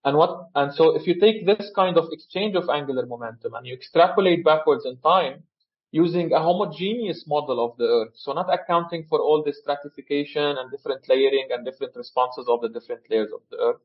And 0.05 0.17
what, 0.17 0.49
and 0.55 0.73
so 0.73 0.97
if 0.97 1.06
you 1.06 1.20
take 1.20 1.44
this 1.44 1.70
kind 1.75 1.99
of 1.99 2.06
exchange 2.11 2.56
of 2.56 2.70
angular 2.70 3.05
momentum 3.05 3.55
and 3.55 3.67
you 3.67 3.75
extrapolate 3.75 4.44
backwards 4.44 4.87
in 4.87 4.97
time 4.99 5.43
using 5.93 6.32
a 6.32 6.41
homogeneous 6.41 7.25
model 7.26 7.64
of 7.64 7.76
the 7.76 7.85
Earth, 7.85 8.12
so 8.14 8.32
not 8.32 8.52
accounting 8.52 9.05
for 9.08 9.20
all 9.20 9.43
the 9.43 9.52
stratification 9.52 10.56
and 10.56 10.70
different 10.70 11.06
layering 11.08 11.49
and 11.50 11.64
different 11.64 11.94
responses 11.97 12.47
of 12.49 12.62
the 12.62 12.69
different 12.69 13.02
layers 13.11 13.31
of 13.35 13.41
the 13.50 13.58
Earth, 13.58 13.81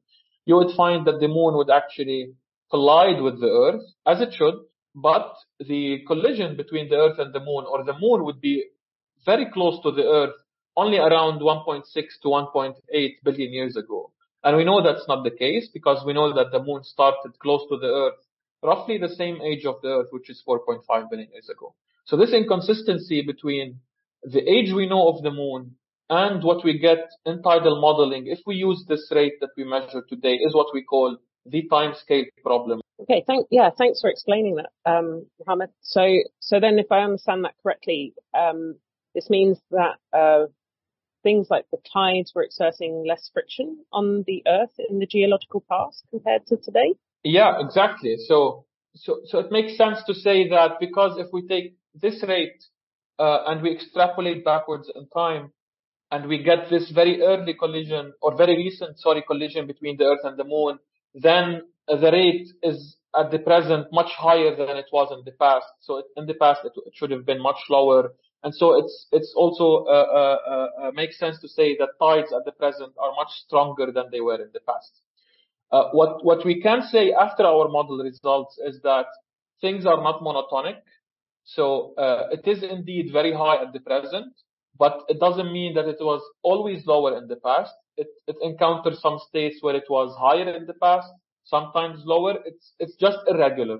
you 0.46 0.56
would 0.56 0.74
find 0.76 1.06
that 1.08 1.20
the 1.20 1.28
moon 1.28 1.56
would 1.56 1.70
actually 1.70 2.34
collide 2.70 3.22
with 3.22 3.42
the 3.42 3.50
Earth 3.50 3.84
as 4.06 4.22
it 4.22 4.34
should, 4.34 4.56
but 4.94 5.36
the 5.60 6.00
collision 6.08 6.56
between 6.56 6.88
the 6.90 6.96
Earth 6.96 7.20
and 7.20 7.34
the 7.34 7.40
Moon, 7.40 7.66
or 7.68 7.84
the 7.84 7.98
Moon 8.00 8.24
would 8.24 8.40
be 8.40 8.64
very 9.26 9.48
close 9.52 9.82
to 9.84 9.92
the 9.92 10.04
Earth 10.04 10.36
only 10.78 10.98
around 10.98 11.40
1.6 11.42 11.84
to 11.94 12.28
1.8 12.28 13.14
billion 13.24 13.54
years 13.54 13.76
ago. 13.76 14.12
And 14.46 14.56
we 14.56 14.64
know 14.64 14.82
that's 14.82 15.08
not 15.08 15.24
the 15.24 15.32
case 15.32 15.68
because 15.74 16.06
we 16.06 16.14
know 16.14 16.32
that 16.32 16.52
the 16.52 16.64
Moon 16.64 16.84
started 16.84 17.38
close 17.40 17.68
to 17.68 17.78
the 17.78 17.88
Earth, 17.88 18.22
roughly 18.62 19.00
the 19.00 19.10
same 19.10 19.42
age 19.42 19.66
of 19.66 19.82
the 19.82 19.90
Earth, 19.90 20.08
which 20.12 20.30
is 20.30 20.44
4.5 20.48 21.10
billion 21.10 21.32
years 21.32 21.50
ago. 21.50 21.74
So 22.06 22.16
this 22.16 22.32
inconsistency 22.32 23.24
between 23.24 23.80
the 24.22 24.48
age 24.48 24.72
we 24.72 24.88
know 24.88 25.10
of 25.10 25.24
the 25.24 25.32
Moon 25.32 25.76
and 26.12 26.44
what 26.44 26.64
we 26.64 26.78
get 26.78 27.10
in 27.26 27.42
tidal 27.42 27.82
modeling, 27.82 28.28
if 28.28 28.40
we 28.46 28.56
use 28.56 28.86
this 28.88 29.12
rate 29.12 29.40
that 29.42 29.50
we 29.58 29.64
measure 29.64 30.04
today, 30.08 30.36
is 30.36 30.54
what 30.54 30.68
we 30.76 30.84
call 30.84 31.18
the 31.48 31.68
time 31.68 31.96
scale 31.96 32.26
problem. 32.44 32.82
Okay, 33.02 33.24
thank 33.26 33.48
yeah, 33.50 33.72
thanks 33.76 34.00
for 34.00 34.12
explaining 34.12 34.56
that, 34.56 34.70
um, 34.86 35.26
Mohammed. 35.40 35.70
So 35.82 36.20
so 36.40 36.60
then, 36.60 36.78
if 36.78 36.92
I 36.92 37.02
understand 37.02 37.44
that 37.46 37.56
correctly, 37.62 38.14
um, 38.38 38.76
this 39.16 39.30
means 39.30 39.60
that 39.72 39.98
uh, 40.14 40.46
things 41.26 41.48
like 41.50 41.66
the 41.72 41.80
tides 41.92 42.32
were 42.36 42.44
exerting 42.44 43.04
less 43.06 43.30
friction 43.34 43.68
on 43.92 44.24
the 44.28 44.44
Earth 44.48 44.76
in 44.90 45.00
the 45.00 45.08
geological 45.08 45.62
past 45.70 46.04
compared 46.12 46.46
to 46.48 46.56
today. 46.58 46.94
Yeah, 47.24 47.54
exactly. 47.60 48.16
So 48.28 48.66
so 48.96 49.22
so 49.26 49.40
it 49.40 49.52
makes 49.52 49.76
sense 49.76 50.00
to 50.08 50.14
say 50.14 50.48
that 50.50 50.80
because 50.80 51.18
if 51.18 51.28
we 51.34 51.48
take 51.48 51.76
this 51.96 52.24
rate 52.28 52.62
uh, 53.18 53.40
and 53.48 53.62
we 53.64 53.72
extrapolate 53.72 54.46
backwards 54.46 54.92
in 54.96 55.08
time, 55.10 55.52
and 56.12 56.30
we 56.30 56.44
get 56.44 56.70
this 56.70 56.92
very 56.92 57.22
early 57.22 57.56
collision 57.56 58.14
or 58.22 58.38
very 58.38 58.56
recent, 58.56 59.00
sorry, 59.00 59.24
collision 59.26 59.66
between 59.66 59.98
the 59.98 60.06
Earth 60.06 60.24
and 60.24 60.38
the 60.38 60.44
Moon 60.44 60.78
then 61.16 61.62
the 61.88 62.12
rate 62.12 62.48
is 62.62 62.98
at 63.18 63.32
the 63.32 63.40
present 63.40 63.88
much 63.92 64.12
higher 64.12 64.56
than 64.56 64.76
it 64.76 64.88
was 64.92 65.12
in 65.18 65.24
the 65.24 65.32
past. 65.32 65.66
So 65.80 66.04
in 66.18 66.26
the 66.26 66.34
past, 66.34 66.62
it, 66.66 66.74
it 66.86 66.94
should 66.94 67.12
have 67.12 67.26
been 67.26 67.42
much 67.42 67.60
lower. 67.70 68.12
And 68.44 68.54
so 68.54 68.78
it's, 68.78 69.08
it's 69.12 69.34
also, 69.36 69.86
uh, 69.86 69.90
uh, 69.92 70.68
uh, 70.88 70.92
makes 70.92 71.18
sense 71.18 71.40
to 71.42 71.48
say 71.48 71.76
that 71.78 71.90
tides 72.00 72.32
at 72.32 72.46
the 72.46 72.52
present 72.52 72.94
are 73.00 73.12
much 73.16 73.30
stronger 73.46 73.92
than 73.92 74.06
they 74.12 74.22
were 74.22 74.42
in 74.42 74.50
the 74.54 74.60
past. 74.60 75.02
Uh, 75.72 75.90
what, 75.92 76.24
what 76.24 76.46
we 76.46 76.62
can 76.62 76.84
say 76.84 77.12
after 77.12 77.44
our 77.44 77.68
model 77.70 77.98
results 77.98 78.60
is 78.66 78.80
that 78.84 79.08
things 79.62 79.86
are 79.86 80.02
not 80.02 80.22
monotonic. 80.22 80.78
So, 81.44 81.94
uh, 81.96 82.28
it 82.32 82.48
is 82.48 82.64
indeed 82.64 83.10
very 83.12 83.34
high 83.34 83.62
at 83.64 83.74
the 83.74 83.80
present, 83.80 84.34
but 84.78 85.02
it 85.10 85.20
doesn't 85.20 85.52
mean 85.52 85.74
that 85.76 85.88
it 85.88 85.98
was 86.00 86.22
always 86.44 86.86
lower 86.86 87.18
in 87.18 87.28
the 87.28 87.38
past 87.38 87.74
it, 87.98 88.08
it 88.28 88.36
encounters 88.42 89.02
some 89.02 89.20
states 89.28 89.58
where 89.62 89.76
it 89.76 89.86
was 89.90 90.16
higher 90.20 90.56
in 90.56 90.66
the 90.66 90.74
past, 90.74 91.12
sometimes 91.44 92.02
lower. 92.06 92.36
It's, 92.46 92.74
it's 92.80 92.96
just 92.96 93.18
irregular. 93.28 93.80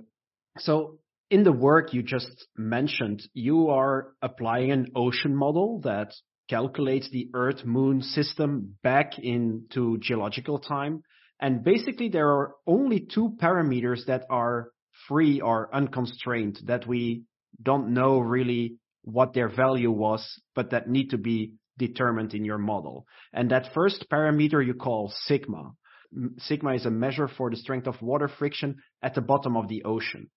So 0.58 1.00
in 1.30 1.44
the 1.44 1.52
work 1.52 1.94
you 1.94 2.04
just 2.04 2.48
mentioned, 2.56 3.24
you 3.34 3.70
are 3.70 4.14
applying 4.22 4.72
an 4.72 4.88
ocean 4.96 5.36
model 5.36 5.82
that 5.84 6.14
calculates 6.50 7.10
the 7.10 7.30
Earth 7.34 7.66
Moon 7.66 8.02
system 8.02 8.76
back 8.84 9.18
into 9.18 9.98
geological 9.98 10.60
time. 10.60 11.02
And 11.40 11.64
basically, 11.64 12.10
there 12.10 12.30
are 12.30 12.54
only 12.68 13.00
two 13.00 13.36
parameters 13.42 14.06
that 14.06 14.26
are 14.30 14.70
free 15.08 15.42
or 15.42 15.74
unconstrained 15.74 16.60
that 16.66 16.88
we 16.88 17.24
don't 17.62 17.94
know 17.94 18.20
really 18.20 18.78
what 19.02 19.34
their 19.34 19.50
value 19.50 19.92
was, 19.92 20.42
but 20.54 20.72
that 20.72 20.88
need 20.88 21.10
to 21.10 21.18
be 21.18 21.54
determined 21.78 22.34
in 22.34 22.46
your 22.46 22.58
model. 22.58 23.06
And 23.34 23.52
that 23.52 23.74
first 23.74 24.06
parameter 24.12 24.66
you 24.66 24.76
call 24.76 25.12
sigma. 25.26 25.72
Sigma 26.38 26.76
is 26.76 26.86
a 26.86 26.92
measure 26.92 27.28
for 27.28 27.50
the 27.50 27.58
strength 27.58 27.88
of 27.88 28.02
water 28.02 28.30
friction 28.30 28.78
at 29.02 29.16
the 29.16 29.22
bottom 29.22 29.58
of 29.58 29.68
the 29.68 29.84
ocean. 29.84 30.30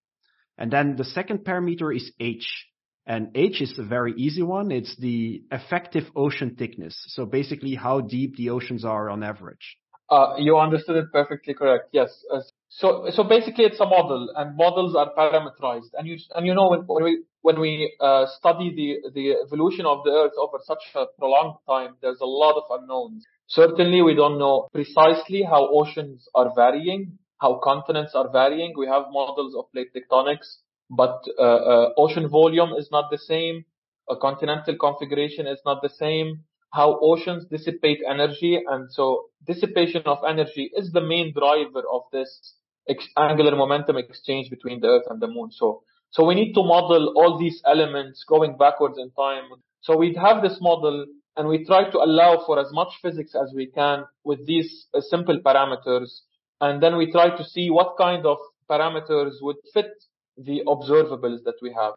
And 0.59 0.71
then 0.71 0.97
the 0.97 1.05
second 1.05 1.39
parameter 1.45 1.95
is 1.95 2.11
H. 2.19 2.67
And 3.07 3.31
H 3.35 3.63
is 3.63 3.79
a 3.79 3.85
very 3.85 4.13
easy 4.19 4.43
one. 4.43 4.71
It's 4.71 4.95
the 4.99 5.43
effective 5.51 6.05
ocean 6.15 6.57
thickness. 6.59 6.95
So 7.09 7.25
basically 7.25 7.75
how 7.75 8.03
deep 8.03 8.37
the 8.37 8.51
oceans 8.51 8.85
are 8.85 9.09
on 9.09 9.23
average. 9.23 9.79
Uh, 10.11 10.35
you 10.39 10.59
understood 10.59 10.97
it 10.97 11.13
perfectly 11.13 11.55
correct. 11.55 11.91
Yes. 11.93 12.11
Uh, 12.33 12.41
so, 12.69 13.07
so 13.11 13.25
basically 13.25 13.65
it's 13.65 13.81
a 13.81 13.87
model 13.87 14.33
and 14.37 14.57
models 14.57 14.95
are 14.97 15.13
parameterized. 15.15 15.91
And 15.95 16.09
you, 16.09 16.19
and 16.35 16.47
you 16.47 16.55
know, 16.55 16.69
when, 16.69 16.81
when 16.81 17.05
we, 17.05 17.23
when 17.43 17.61
we, 17.61 17.95
uh, 18.01 18.27
study 18.39 18.75
the, 18.75 19.11
the 19.15 19.37
evolution 19.45 19.87
of 19.87 20.05
the 20.05 20.11
earth 20.11 20.33
over 20.39 20.59
such 20.65 20.83
a 20.95 21.05
prolonged 21.19 21.57
time, 21.67 21.95
there's 22.03 22.21
a 22.21 22.27
lot 22.27 22.57
of 22.57 22.65
unknowns. 22.79 23.25
Certainly 23.47 24.03
we 24.03 24.15
don't 24.15 24.39
know 24.39 24.69
precisely 24.73 25.43
how 25.43 25.69
oceans 25.73 26.29
are 26.35 26.53
varying, 26.55 27.19
how 27.39 27.61
continents 27.63 28.15
are 28.15 28.29
varying. 28.31 28.75
We 28.77 28.87
have 28.87 29.05
models 29.11 29.55
of 29.57 29.71
plate 29.73 29.91
tectonics, 29.95 30.57
but, 30.91 31.23
uh, 31.39 31.43
uh, 31.43 31.93
ocean 31.97 32.29
volume 32.29 32.73
is 32.75 32.89
not 32.91 33.11
the 33.11 33.19
same. 33.19 33.65
A 34.11 34.17
continental 34.17 34.77
configuration 34.77 35.47
is 35.47 35.61
not 35.65 35.83
the 35.83 35.91
same 35.91 36.45
how 36.73 36.99
oceans 37.01 37.47
dissipate 37.47 38.01
energy. 38.09 38.61
And 38.69 38.93
so 38.93 39.27
dissipation 39.47 40.03
of 40.07 40.19
energy 40.27 40.71
is 40.77 40.93
the 40.93 41.01
main 41.01 41.33
driver 41.33 41.83
of 41.91 42.03
this 42.13 42.55
ex- 42.89 43.09
angular 43.17 43.57
momentum 43.57 43.97
exchange 43.97 44.51
between 44.51 44.81
the 44.81 44.89
Earth 44.89 45.07
and 45.09 45.21
the 45.21 45.29
Moon. 45.29 45.51
So, 45.51 45.83
so 46.11 46.25
we 46.25 46.35
need 46.35 46.53
to 46.55 46.63
model 46.63 47.15
all 47.17 47.39
these 47.39 47.63
elements 47.67 48.25
going 48.25 48.57
backwards 48.57 48.99
in 48.99 49.11
time. 49.13 49.45
So 49.81 49.97
we 49.97 50.15
have 50.15 50.43
this 50.43 50.59
model 50.61 51.07
and 51.37 51.49
we 51.49 51.65
try 51.65 51.89
to 51.91 51.99
allow 51.99 52.43
for 52.45 52.59
as 52.59 52.73
much 52.73 52.89
physics 53.01 53.35
as 53.35 53.53
we 53.55 53.67
can 53.67 54.05
with 54.25 54.47
these 54.47 54.87
uh, 54.95 55.01
simple 55.01 55.39
parameters. 55.39 56.21
And 56.61 56.83
then 56.83 56.97
we 56.97 57.11
try 57.11 57.37
to 57.37 57.45
see 57.45 57.71
what 57.71 57.97
kind 57.97 58.27
of 58.27 58.39
parameters 58.69 59.35
would 59.41 59.57
fit 59.73 59.91
the 60.37 60.63
observables 60.67 61.45
that 61.45 61.57
we 61.63 61.73
have. 61.73 61.95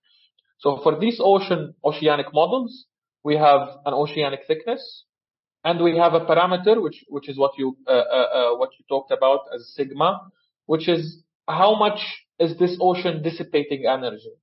So 0.59 0.79
for 0.83 0.99
these 0.99 1.19
ocean 1.19 1.73
oceanic 1.83 2.33
models, 2.33 2.85
we 3.23 3.35
have 3.35 3.67
an 3.85 3.93
oceanic 3.93 4.41
thickness, 4.47 5.03
and 5.63 5.83
we 5.83 5.97
have 5.97 6.13
a 6.13 6.21
parameter 6.21 6.81
which 6.81 7.03
which 7.09 7.29
is 7.29 7.37
what 7.37 7.51
you 7.57 7.77
uh, 7.87 7.91
uh, 7.91 7.93
uh, 7.93 8.57
what 8.57 8.69
you 8.77 8.85
talked 8.87 9.11
about 9.11 9.41
as 9.53 9.73
sigma, 9.75 10.31
which 10.65 10.87
is 10.87 11.21
how 11.47 11.75
much 11.77 11.99
is 12.39 12.57
this 12.57 12.77
ocean 12.79 13.21
dissipating 13.21 13.85
energy, 13.85 14.33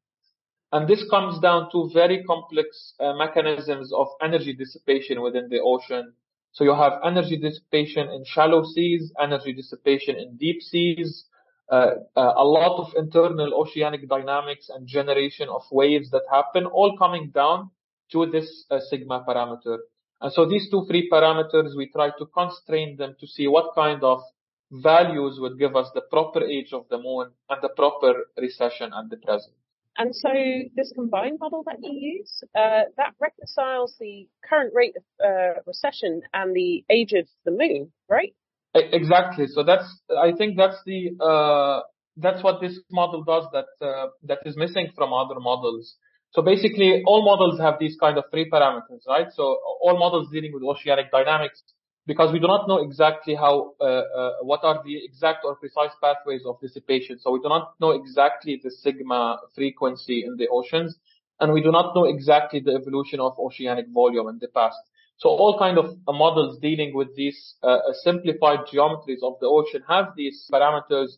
and 0.73 0.89
this 0.89 1.05
comes 1.11 1.41
down 1.41 1.71
to 1.73 1.91
very 1.93 2.25
complex 2.25 2.95
uh, 3.01 3.15
mechanisms 3.15 3.93
of 3.93 4.09
energy 4.23 4.55
dissipation 4.55 5.23
within 5.23 5.49
the 5.49 5.61
ocean. 5.61 6.13
So 6.53 6.65
you 6.65 6.75
have 6.75 6.95
energy 7.05 7.37
dissipation 7.37 8.09
in 8.09 8.25
shallow 8.25 8.65
seas, 8.65 9.13
energy 9.21 9.53
dissipation 9.53 10.17
in 10.17 10.37
deep 10.37 10.63
seas, 10.63 11.25
uh, 11.71 11.91
uh, 12.17 12.33
a 12.37 12.45
lot 12.45 12.81
of 12.81 12.95
internal 12.97 13.53
oceanic 13.55 14.09
dynamics 14.09 14.71
and 14.71 14.87
generation 14.87 15.49
of 15.51 15.63
waves 15.71 16.11
that 16.11 16.23
happen, 16.31 16.65
all 16.65 16.97
coming 16.97 17.31
down 17.31 17.71
to 18.11 18.25
this 18.27 18.65
uh, 18.71 18.81
sigma 18.89 19.23
parameter. 19.29 19.79
And 20.21 20.33
so 20.33 20.47
these 20.47 20.71
two 20.71 20.87
free 20.87 21.09
parameters, 21.13 21.77
we 21.77 21.91
try 21.91 22.11
to 22.19 22.27
constrain 22.27 22.97
them 22.97 23.17
to 23.21 23.27
see 23.27 23.47
what 23.47 23.75
kind 23.75 24.03
of 24.03 24.23
values 24.71 25.39
would 25.41 25.59
give 25.59 25.77
us 25.77 25.91
the 25.95 26.01
proper 26.01 26.43
age 26.43 26.73
of 26.73 26.87
the 26.89 26.99
moon 26.99 27.31
and 27.51 27.63
the 27.63 27.69
proper 27.71 28.15
recession 28.39 28.93
at 28.95 29.11
the 29.11 29.19
present. 29.19 29.55
And 29.99 30.15
so 30.15 30.29
this 30.77 30.93
combined 30.95 31.39
model 31.41 31.65
that 31.67 31.79
you 31.83 32.19
use, 32.19 32.45
uh, 32.55 32.83
that 32.97 33.15
reconciles 33.21 33.97
the 33.99 34.29
current 34.49 34.73
rate 34.73 34.95
of 34.97 35.03
uh, 35.25 35.61
recession 35.67 36.23
and 36.33 36.55
the 36.55 36.85
age 36.89 37.13
of 37.13 37.27
the 37.45 37.51
moon, 37.51 37.91
right? 38.09 38.33
Exactly. 38.75 39.47
So 39.49 39.65
that's, 39.65 39.87
I 40.17 40.31
think 40.39 40.57
that's 40.57 40.77
the, 40.87 41.11
uh, 41.21 41.81
that's 42.17 42.45
what 42.45 42.61
this 42.61 42.79
model 42.93 43.25
does 43.25 43.47
that, 43.53 43.67
uh, 43.85 44.07
that 44.25 44.39
is 44.47 44.57
missing 44.57 44.93
from 44.95 45.13
other 45.13 45.41
models. 45.41 45.97
So 46.31 46.43
basically, 46.43 47.03
all 47.05 47.25
models 47.25 47.59
have 47.59 47.75
these 47.81 47.97
kind 47.99 48.19
of 48.19 48.25
three 48.31 48.49
parameters, 48.49 49.03
right? 49.09 49.29
So 49.35 49.59
all 49.83 49.99
models 49.99 50.29
dealing 50.33 50.53
with 50.53 50.63
oceanic 50.63 51.11
dynamics, 51.11 51.63
because 52.09 52.33
we 52.33 52.41
do 52.41 52.47
not 52.47 52.67
know 52.67 52.79
exactly 52.79 53.35
how, 53.35 53.75
uh, 53.81 53.85
uh, 53.85 54.33
what 54.41 54.65
are 54.65 54.83
the 54.83 55.05
exact 55.05 55.45
or 55.45 55.55
precise 55.57 55.91
pathways 56.03 56.41
of 56.47 56.59
dissipation. 56.59 57.19
So 57.21 57.31
we 57.33 57.41
do 57.41 57.51
not 57.51 57.75
know 57.81 57.91
exactly 57.91 58.59
the 58.65 58.71
sigma 58.71 59.39
frequency 59.55 60.25
in 60.25 60.39
the 60.39 60.49
oceans, 60.49 60.97
and 61.39 61.53
we 61.53 61.63
do 61.63 61.71
not 61.71 61.95
know 61.95 62.07
exactly 62.07 62.61
the 62.61 62.73
evolution 62.73 63.21
of 63.21 63.39
oceanic 63.39 63.89
volume 63.93 64.27
in 64.29 64.39
the 64.39 64.49
past. 64.49 64.79
So 65.19 65.29
all 65.29 65.59
kind 65.59 65.77
of 65.77 65.87
uh, 66.09 66.13
models 66.13 66.59
dealing 66.61 66.95
with 66.95 67.15
these 67.15 67.57
uh, 67.63 67.67
uh, 67.67 67.93
simplified 68.03 68.61
geometries 68.73 69.23
of 69.23 69.35
the 69.41 69.47
ocean 69.47 69.83
have 69.87 70.15
these 70.17 70.49
parameters, 70.51 71.11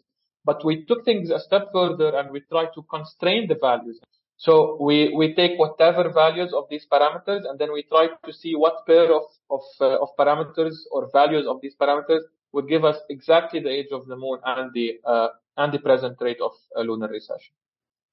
but 0.45 0.65
we 0.65 0.85
took 0.87 1.05
things 1.05 1.31
a 1.31 1.39
step 1.39 1.69
further 1.73 2.17
and 2.19 2.33
we 2.33 2.41
tried 2.41 2.71
to 2.75 2.83
constrain 2.91 3.47
the 3.47 3.59
values. 3.61 4.01
So 4.41 4.79
we, 4.81 5.13
we 5.15 5.35
take 5.35 5.59
whatever 5.59 6.11
values 6.11 6.55
of 6.57 6.65
these 6.71 6.87
parameters 6.91 7.43
and 7.47 7.59
then 7.59 7.75
we 7.75 7.83
try 7.83 8.09
to 8.25 8.33
see 8.33 8.55
what 8.57 8.87
pair 8.87 9.15
of, 9.15 9.25
of, 9.51 9.61
uh, 9.83 10.01
of 10.01 10.09
parameters 10.19 10.77
or 10.91 11.11
values 11.13 11.47
of 11.47 11.61
these 11.61 11.75
parameters 11.79 12.21
would 12.53 12.67
give 12.67 12.83
us 12.83 12.97
exactly 13.11 13.61
the 13.61 13.69
age 13.69 13.89
of 13.93 14.07
the 14.07 14.17
moon 14.17 14.39
and 14.47 14.73
the, 14.73 14.99
uh, 15.05 15.29
and 15.59 15.75
the 15.75 15.79
present 15.79 16.17
rate 16.23 16.39
of 16.43 16.53
lunar 16.75 17.09
recession. 17.09 17.53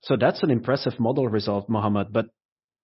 So 0.02 0.18
that's 0.20 0.44
an 0.44 0.52
impressive 0.52 1.00
model 1.00 1.30
result, 1.30 1.70
Mohammed. 1.70 2.12
But 2.12 2.26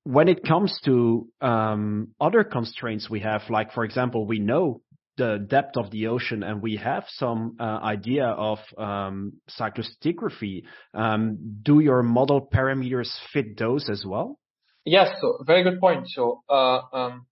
when 0.06 0.30
it 0.30 0.46
comes 0.46 0.80
to 0.86 1.28
um, 1.42 2.14
other 2.22 2.46
constraints 2.46 3.10
we 3.10 3.20
have, 3.20 3.42
like 3.50 3.74
for 3.74 3.84
example, 3.84 4.26
we 4.26 4.40
know 4.40 4.82
the 5.18 5.46
depth 5.48 5.78
of 5.78 5.92
the 5.92 6.08
ocean 6.08 6.44
and 6.44 6.62
we 6.62 6.76
have 6.78 7.06
some 7.08 7.56
uh, 7.60 7.64
idea 7.64 8.26
of 8.26 8.60
um, 8.78 9.34
cyclostratigraphy, 9.60 10.64
um, 10.94 11.38
do 11.62 11.80
your 11.80 12.04
model 12.04 12.48
parameters 12.54 13.12
fit 13.32 13.58
those 13.58 13.90
as 13.90 14.04
well? 14.06 14.40
Yes, 14.86 15.10
so 15.22 15.44
very 15.46 15.64
good 15.64 15.80
point. 15.80 16.10
So, 16.10 16.44
uh, 16.50 16.82
um, 16.92 17.26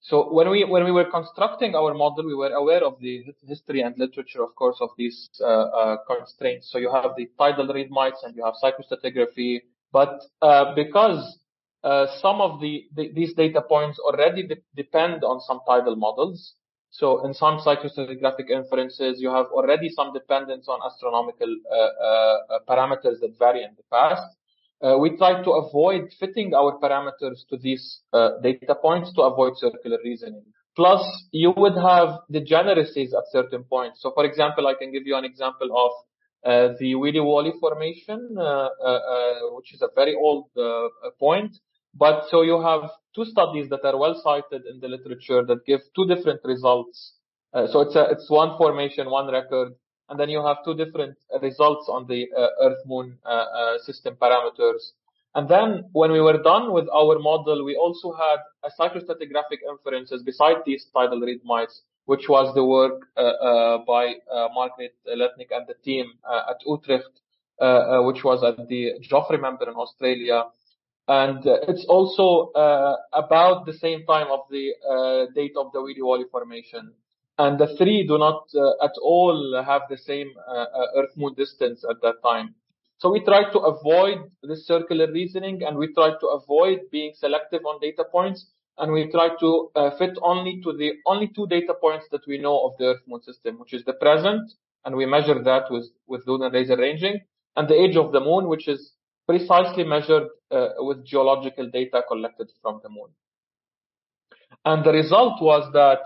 so 0.00 0.32
when 0.32 0.50
we 0.50 0.64
when 0.64 0.84
we 0.84 0.92
were 0.92 1.10
constructing 1.10 1.74
our 1.74 1.94
model, 1.94 2.26
we 2.26 2.34
were 2.34 2.52
aware 2.52 2.84
of 2.84 3.00
the 3.00 3.24
history 3.46 3.82
and 3.82 3.96
literature, 3.98 4.42
of 4.42 4.54
course, 4.54 4.76
of 4.80 4.90
these 4.96 5.28
uh, 5.40 5.44
uh 5.44 5.96
constraints. 6.06 6.70
So 6.70 6.78
you 6.78 6.92
have 6.92 7.12
the 7.16 7.28
tidal 7.38 7.68
rhythmites 7.68 8.22
and 8.24 8.36
you 8.36 8.44
have 8.44 8.54
cyclostratigraphy, 8.62 9.62
but 9.92 10.20
uh, 10.40 10.74
because 10.74 11.38
uh, 11.84 12.06
some 12.20 12.40
of 12.40 12.60
the, 12.60 12.84
the, 12.94 13.10
these 13.12 13.34
data 13.34 13.60
points 13.60 13.98
already 13.98 14.46
de- 14.46 14.62
depend 14.76 15.24
on 15.24 15.40
some 15.40 15.60
tidal 15.66 15.96
models. 15.96 16.54
So 16.92 17.24
in 17.24 17.32
some 17.32 17.58
cyclostratigraphic 17.58 18.50
inferences, 18.50 19.18
you 19.18 19.30
have 19.30 19.46
already 19.46 19.88
some 19.88 20.12
dependence 20.12 20.68
on 20.68 20.78
astronomical 20.84 21.48
uh, 21.48 21.74
uh, 21.74 22.58
parameters 22.68 23.18
that 23.20 23.34
vary 23.38 23.62
in 23.64 23.70
the 23.78 23.82
past. 23.90 24.22
Uh, 24.82 24.98
we 24.98 25.16
try 25.16 25.42
to 25.42 25.50
avoid 25.52 26.10
fitting 26.20 26.52
our 26.54 26.78
parameters 26.78 27.48
to 27.48 27.56
these 27.56 28.00
uh, 28.12 28.32
data 28.42 28.74
points 28.74 29.10
to 29.14 29.22
avoid 29.22 29.56
circular 29.56 29.96
reasoning. 30.04 30.44
Plus, 30.76 31.02
you 31.32 31.54
would 31.56 31.76
have 31.76 32.18
degeneracies 32.30 33.14
at 33.14 33.24
certain 33.30 33.64
points. 33.64 34.02
So, 34.02 34.12
for 34.14 34.26
example, 34.26 34.66
I 34.66 34.74
can 34.74 34.92
give 34.92 35.06
you 35.06 35.16
an 35.16 35.24
example 35.24 35.70
of 35.74 35.92
uh, 36.44 36.74
the 36.78 36.92
Weeli 36.92 37.22
Wolli 37.24 37.52
formation, 37.58 38.36
which 39.56 39.72
is 39.72 39.80
a 39.80 39.88
very 39.94 40.14
old 40.14 40.50
point. 41.18 41.56
But 41.94 42.24
so 42.30 42.42
you 42.42 42.60
have 42.62 42.90
two 43.14 43.24
studies 43.24 43.68
that 43.70 43.84
are 43.84 43.98
well 43.98 44.20
cited 44.22 44.66
in 44.66 44.80
the 44.80 44.88
literature 44.88 45.44
that 45.44 45.66
give 45.66 45.80
two 45.94 46.06
different 46.06 46.40
results. 46.44 47.14
Uh, 47.52 47.66
so 47.66 47.80
it's 47.80 47.94
a, 47.94 48.06
it's 48.10 48.30
one 48.30 48.56
formation, 48.56 49.10
one 49.10 49.30
record, 49.30 49.74
and 50.08 50.18
then 50.18 50.30
you 50.30 50.44
have 50.44 50.58
two 50.64 50.74
different 50.74 51.16
results 51.42 51.88
on 51.88 52.06
the 52.06 52.28
uh, 52.36 52.48
Earth 52.62 52.78
Moon 52.86 53.18
uh, 53.24 53.28
uh, 53.28 53.78
system 53.80 54.16
parameters. 54.20 54.92
And 55.34 55.48
then 55.48 55.84
when 55.92 56.12
we 56.12 56.20
were 56.20 56.42
done 56.42 56.72
with 56.72 56.88
our 56.88 57.18
model, 57.18 57.64
we 57.64 57.76
also 57.76 58.12
had 58.12 58.38
a 58.64 58.70
cyclostratigraphic 58.78 59.60
inferences 59.68 60.22
beside 60.22 60.56
these 60.66 60.86
tidal 60.94 61.20
rhythmites, 61.20 61.80
which 62.04 62.28
was 62.28 62.54
the 62.54 62.64
work 62.64 63.06
uh, 63.16 63.20
uh, 63.20 63.78
by 63.86 64.14
Margriet 64.54 64.92
Lantink 65.08 65.48
and 65.50 65.66
the 65.66 65.74
team 65.82 66.12
at 66.30 66.56
Utrecht, 66.66 67.20
which 68.04 68.24
was 68.24 68.44
at 68.44 68.68
the 68.68 68.92
Joffre 69.10 69.40
member 69.40 69.70
in 69.70 69.74
Australia 69.74 70.44
and 71.08 71.46
uh, 71.46 71.58
it's 71.68 71.84
also 71.86 72.52
uh, 72.52 72.96
about 73.12 73.66
the 73.66 73.72
same 73.72 74.04
time 74.06 74.28
of 74.30 74.40
the 74.50 74.72
uh, 74.88 75.32
date 75.34 75.52
of 75.56 75.72
the 75.72 75.78
Weeli 75.78 76.00
Wolli 76.00 76.30
formation. 76.30 76.92
And 77.38 77.58
the 77.58 77.74
three 77.76 78.06
do 78.06 78.18
not 78.18 78.44
at 78.84 78.92
all 79.02 79.62
have 79.64 79.82
the 79.88 79.96
same 79.96 80.30
Earth 80.94 81.16
Moon 81.16 81.34
distance 81.34 81.82
at 81.88 82.00
that 82.02 82.22
time. 82.22 82.54
So 82.98 83.10
we 83.10 83.20
try 83.24 83.50
to 83.50 83.58
avoid 83.58 84.30
this 84.42 84.66
circular 84.66 85.10
reasoning 85.10 85.62
and 85.64 85.76
we 85.76 85.92
try 85.92 86.10
to 86.10 86.26
avoid 86.28 86.82
being 86.92 87.14
selective 87.16 87.62
on 87.64 87.80
data 87.80 88.04
points 88.04 88.46
and 88.78 88.92
we 88.92 89.10
try 89.10 89.30
to 89.40 89.70
uh, 89.74 89.90
fit 89.98 90.16
only 90.22 90.60
to 90.62 90.72
the 90.72 90.92
only 91.06 91.28
two 91.28 91.46
data 91.46 91.74
points 91.74 92.06
that 92.10 92.26
we 92.26 92.38
know 92.38 92.64
of 92.66 92.76
the 92.78 92.86
Earth 92.86 93.02
Moon 93.06 93.22
system, 93.22 93.58
which 93.58 93.74
is 93.74 93.84
the 93.84 93.92
present, 93.94 94.52
and 94.84 94.96
we 94.96 95.06
measure 95.06 95.42
that 95.42 95.64
with, 95.70 95.86
with 96.06 96.26
lunar 96.26 96.50
laser 96.50 96.76
ranging, 96.76 97.20
and 97.56 97.68
the 97.68 97.74
age 97.74 97.96
of 97.96 98.12
the 98.12 98.20
moon, 98.20 98.48
which 98.48 98.68
is 98.68 98.92
precisely 99.32 99.84
measured 99.84 100.28
uh, 100.50 100.68
with 100.88 100.98
geological 101.12 101.66
data 101.70 102.02
collected 102.06 102.48
from 102.62 102.80
the 102.82 102.90
moon. 102.96 103.10
And 104.70 104.84
the 104.84 104.92
result 104.92 105.36
was 105.40 105.64
that 105.72 106.00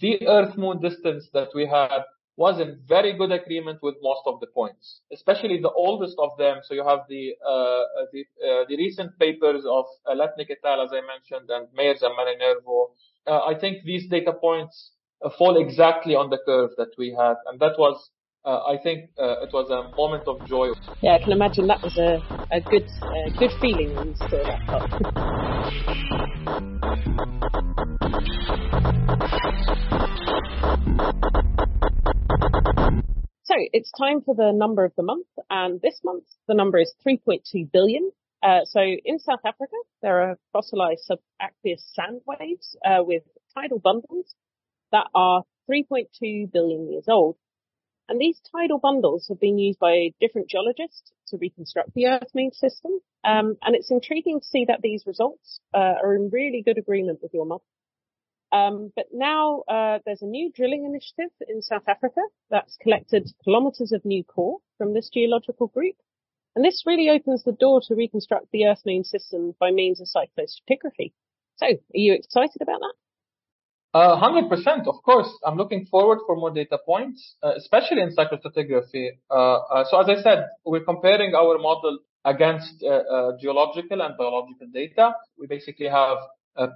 the 0.00 0.26
Earth 0.26 0.56
Moon 0.56 0.80
distance 0.80 1.28
that 1.32 1.50
we 1.54 1.66
had 1.66 2.00
was 2.36 2.58
in 2.60 2.80
very 2.88 3.12
good 3.16 3.30
agreement 3.30 3.78
with 3.80 3.94
most 4.02 4.22
of 4.26 4.40
the 4.40 4.48
points, 4.48 5.02
especially 5.12 5.60
the 5.60 5.70
oldest 5.70 6.16
of 6.18 6.30
them. 6.36 6.56
So 6.64 6.74
you 6.74 6.84
have 6.92 7.02
the 7.08 7.24
uh, 7.52 7.82
the, 8.12 8.22
uh, 8.48 8.64
the 8.68 8.76
recent 8.76 9.16
papers 9.20 9.62
of 9.78 9.84
uh, 10.06 10.26
et 10.54 10.64
al., 10.64 10.80
as 10.86 10.90
I 10.92 11.02
mentioned, 11.14 11.48
and 11.54 11.68
Meyers 11.76 12.02
and 12.02 12.14
Malinverno. 12.18 12.78
Uh, 13.26 13.44
I 13.52 13.54
think 13.60 13.84
these 13.84 14.08
data 14.08 14.32
points 14.32 14.90
uh, 15.24 15.30
fall 15.38 15.54
exactly 15.64 16.14
on 16.16 16.28
the 16.28 16.40
curve 16.44 16.70
that 16.76 16.92
we 16.98 17.08
had, 17.10 17.36
and 17.46 17.60
that 17.60 17.78
was. 17.78 17.96
Uh, 18.44 18.60
I 18.68 18.76
think 18.76 19.08
uh, 19.18 19.40
it 19.40 19.50
was 19.54 19.70
a 19.70 19.88
moment 19.96 20.28
of 20.28 20.46
joy. 20.46 20.72
Yeah, 21.00 21.14
I 21.14 21.18
can 21.18 21.32
imagine 21.32 21.66
that 21.68 21.82
was 21.82 21.96
a, 21.96 22.22
a 22.54 22.60
good 22.60 22.86
good 23.38 23.52
feeling 23.58 23.96
when 23.96 24.08
you 24.08 24.14
saw 24.16 24.44
that 24.44 24.60
So 33.44 33.54
it's 33.72 33.90
time 33.92 34.20
for 34.20 34.34
the 34.34 34.52
number 34.52 34.84
of 34.84 34.92
the 34.96 35.02
month, 35.02 35.26
and 35.48 35.80
this 35.80 36.02
month 36.04 36.24
the 36.46 36.52
number 36.52 36.78
is 36.78 36.92
3.2 37.06 37.72
billion. 37.72 38.12
Uh, 38.42 38.66
so 38.66 38.80
in 38.80 39.18
South 39.20 39.40
Africa, 39.46 39.76
there 40.02 40.20
are 40.20 40.38
fossilized 40.52 41.10
subaqueous 41.10 41.80
sand 41.94 42.20
waves 42.26 42.76
uh, 42.84 43.02
with 43.02 43.22
tidal 43.54 43.78
bundles 43.78 44.34
that 44.92 45.06
are 45.14 45.44
3.2 45.70 46.52
billion 46.52 46.92
years 46.92 47.08
old. 47.08 47.38
And 48.08 48.20
these 48.20 48.40
tidal 48.52 48.78
bundles 48.78 49.28
have 49.28 49.40
been 49.40 49.58
used 49.58 49.78
by 49.78 50.10
different 50.20 50.48
geologists 50.48 51.12
to 51.28 51.38
reconstruct 51.38 51.94
the 51.94 52.06
Earth-Moon 52.06 52.52
system. 52.52 52.92
Um, 53.24 53.56
and 53.62 53.74
it's 53.74 53.90
intriguing 53.90 54.40
to 54.40 54.46
see 54.46 54.66
that 54.66 54.82
these 54.82 55.04
results 55.06 55.60
uh, 55.72 55.94
are 56.02 56.14
in 56.14 56.28
really 56.30 56.62
good 56.62 56.76
agreement 56.76 57.20
with 57.22 57.32
your 57.32 57.46
model. 57.46 57.64
Um, 58.52 58.92
but 58.94 59.06
now 59.12 59.62
uh, 59.68 59.98
there's 60.04 60.22
a 60.22 60.26
new 60.26 60.52
drilling 60.52 60.84
initiative 60.84 61.32
in 61.48 61.62
South 61.62 61.88
Africa 61.88 62.20
that's 62.50 62.76
collected 62.80 63.28
kilometers 63.42 63.90
of 63.90 64.04
new 64.04 64.22
core 64.22 64.58
from 64.78 64.94
this 64.94 65.10
geological 65.12 65.66
group. 65.66 65.96
And 66.54 66.64
this 66.64 66.84
really 66.86 67.08
opens 67.08 67.42
the 67.42 67.52
door 67.52 67.80
to 67.88 67.96
reconstruct 67.96 68.52
the 68.52 68.66
Earth 68.66 68.82
Moon 68.86 69.02
system 69.02 69.54
by 69.58 69.72
means 69.72 70.00
of 70.00 70.06
cyclostratigraphy. 70.06 71.12
So, 71.56 71.66
are 71.66 71.78
you 71.94 72.12
excited 72.12 72.60
about 72.60 72.80
that? 72.80 72.94
Uh, 73.94 74.20
100%, 74.20 74.88
of 74.88 74.96
course. 75.04 75.28
I'm 75.46 75.56
looking 75.56 75.86
forward 75.86 76.18
for 76.26 76.34
more 76.34 76.50
data 76.50 76.78
points, 76.84 77.36
uh, 77.44 77.52
especially 77.56 78.02
in 78.02 78.10
cyclostratigraphy. 78.10 79.10
Uh, 79.30 79.34
uh 79.34 79.84
so 79.88 80.00
as 80.00 80.08
I 80.08 80.20
said, 80.20 80.48
we're 80.66 80.82
comparing 80.82 81.32
our 81.36 81.58
model 81.58 82.00
against 82.24 82.82
uh, 82.82 82.88
uh, 82.88 83.32
geological 83.40 84.02
and 84.02 84.16
biological 84.18 84.66
data. 84.74 85.14
We 85.38 85.46
basically 85.46 85.86
have 85.86 86.18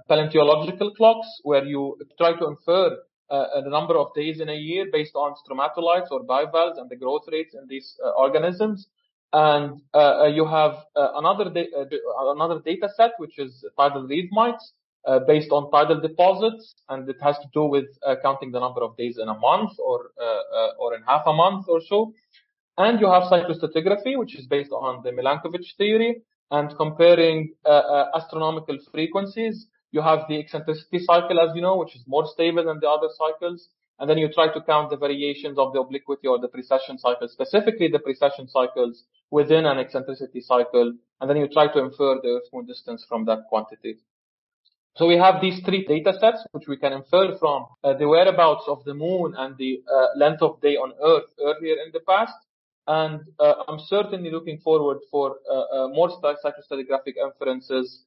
paleontological 0.07 0.93
clocks 0.95 1.27
where 1.43 1.65
you 1.65 1.97
try 2.17 2.37
to 2.39 2.47
infer 2.47 2.97
the 3.29 3.69
number 3.69 3.97
of 3.97 4.13
days 4.13 4.39
in 4.39 4.47
a 4.49 4.55
year 4.55 4.85
based 4.91 5.15
on 5.15 5.35
stromatolites 5.43 6.11
or 6.11 6.23
bivalves 6.23 6.77
and 6.77 6.89
the 6.89 6.95
growth 6.95 7.25
rates 7.31 7.53
in 7.53 7.67
these 7.67 7.97
organisms. 8.17 8.87
And 9.31 9.81
you 10.35 10.45
have 10.45 10.75
another 10.95 11.49
da- 11.49 11.71
another 12.35 12.59
data 12.59 12.89
set 12.95 13.11
which 13.19 13.39
is 13.39 13.63
tidal 13.77 14.07
rhythmites, 14.07 14.73
uh, 15.05 15.19
based 15.27 15.51
on 15.51 15.71
tidal 15.71 16.01
deposits, 16.01 16.75
and 16.89 17.07
it 17.09 17.17
has 17.21 17.37
to 17.37 17.47
do 17.53 17.63
with 17.63 17.85
uh, 18.05 18.15
counting 18.21 18.51
the 18.51 18.59
number 18.59 18.81
of 18.81 18.97
days 18.97 19.17
in 19.21 19.29
a 19.29 19.33
month 19.33 19.71
or 19.79 20.11
uh, 20.21 20.71
or 20.79 20.95
in 20.95 21.01
half 21.03 21.23
a 21.25 21.33
month 21.33 21.65
or 21.67 21.81
so. 21.87 22.13
And 22.77 22.99
you 22.99 23.09
have 23.09 23.23
cyclostratigraphy, 23.23 24.17
which 24.17 24.37
is 24.37 24.45
based 24.45 24.71
on 24.71 25.03
the 25.03 25.11
Milankovitch 25.11 25.75
theory, 25.77 26.21
and 26.51 26.75
comparing 26.77 27.53
astronomical 28.15 28.77
frequencies. 28.91 29.67
You 29.91 30.01
have 30.01 30.19
the 30.29 30.39
eccentricity 30.39 30.99
cycle, 30.99 31.39
as 31.39 31.55
you 31.55 31.61
know, 31.61 31.77
which 31.77 31.95
is 31.95 32.03
more 32.05 32.27
stable 32.27 32.63
than 32.65 32.79
the 32.79 32.87
other 32.87 33.09
cycles. 33.17 33.69
And 33.99 34.09
then 34.09 34.17
you 34.17 34.31
try 34.31 34.47
to 34.53 34.61
count 34.61 34.91
the 34.91 34.97
variations 34.97 35.57
of 35.57 35.73
the 35.73 35.81
obliquity 35.81 36.27
or 36.27 36.39
the 36.39 36.47
precession 36.47 36.97
cycle, 36.97 37.27
specifically 37.27 37.89
the 37.89 37.99
precession 37.99 38.47
cycles 38.47 39.03
within 39.29 39.65
an 39.65 39.77
eccentricity 39.77 40.39
cycle. 40.39 40.93
And 41.19 41.29
then 41.29 41.35
you 41.37 41.49
try 41.49 41.67
to 41.73 41.79
infer 41.79 42.15
the 42.21 42.29
Earth-Moon 42.37 42.65
distance 42.65 43.05
from 43.09 43.25
that 43.25 43.39
quantity. 43.49 43.97
So 44.99 45.07
we 45.07 45.15
have 45.15 45.39
these 45.39 45.61
three 45.63 45.85
data 45.85 46.11
sets, 46.19 46.45
which 46.51 46.67
we 46.67 46.75
can 46.75 46.91
infer 46.91 47.37
from 47.37 47.67
uh, 47.85 47.93
the 47.93 48.05
whereabouts 48.05 48.65
of 48.67 48.83
the 48.83 48.93
moon 48.93 49.33
and 49.37 49.55
the 49.55 49.81
uh, 49.89 50.07
length 50.17 50.41
of 50.41 50.59
day 50.59 50.75
on 50.75 50.91
Earth 51.01 51.29
earlier 51.41 51.75
in 51.85 51.93
the 51.93 52.01
past. 52.01 52.33
And 52.85 53.21
uh, 53.39 53.53
I'm 53.69 53.79
certainly 53.79 54.29
looking 54.29 54.57
forward 54.57 54.97
for 55.09 55.37
uh, 55.49 55.53
uh, 55.53 55.87
more 55.87 56.09
cyclostratigraphic 56.21 57.13
inferences. 57.15 58.03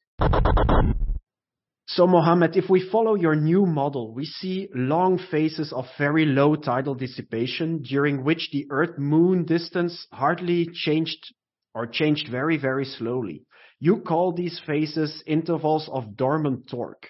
So 1.86 2.06
Mohammed, 2.06 2.58
if 2.58 2.68
we 2.68 2.86
follow 2.90 3.14
your 3.14 3.36
new 3.36 3.64
model, 3.64 4.12
we 4.12 4.26
see 4.26 4.68
long 4.74 5.18
phases 5.30 5.72
of 5.72 5.86
very 5.96 6.26
low 6.26 6.56
tidal 6.56 6.94
dissipation 6.94 7.80
during 7.80 8.22
which 8.22 8.50
the 8.52 8.66
Earth-Moon 8.70 9.46
distance 9.46 10.06
hardly 10.12 10.68
changed 10.74 11.32
or 11.74 11.86
changed 11.86 12.28
very, 12.30 12.58
very 12.58 12.84
slowly. 12.84 13.46
You 13.82 13.96
call 13.96 14.30
these 14.30 14.60
phases 14.64 15.24
intervals 15.26 15.88
of 15.92 16.16
dormant 16.16 16.70
torque. 16.70 17.08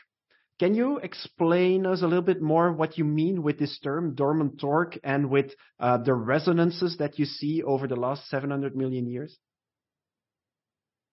Can 0.58 0.74
you 0.74 0.96
explain 0.96 1.84
us 1.84 2.00
a 2.00 2.06
little 2.06 2.24
bit 2.24 2.40
more 2.40 2.72
what 2.72 2.96
you 2.96 3.04
mean 3.04 3.42
with 3.42 3.58
this 3.58 3.78
term, 3.80 4.14
dormant 4.14 4.58
torque, 4.58 4.98
and 5.04 5.28
with 5.28 5.54
uh, 5.78 5.98
the 5.98 6.14
resonances 6.14 6.96
that 6.96 7.18
you 7.18 7.26
see 7.26 7.62
over 7.62 7.86
the 7.86 7.96
last 7.96 8.26
700 8.30 8.74
million 8.74 9.06
years? 9.06 9.36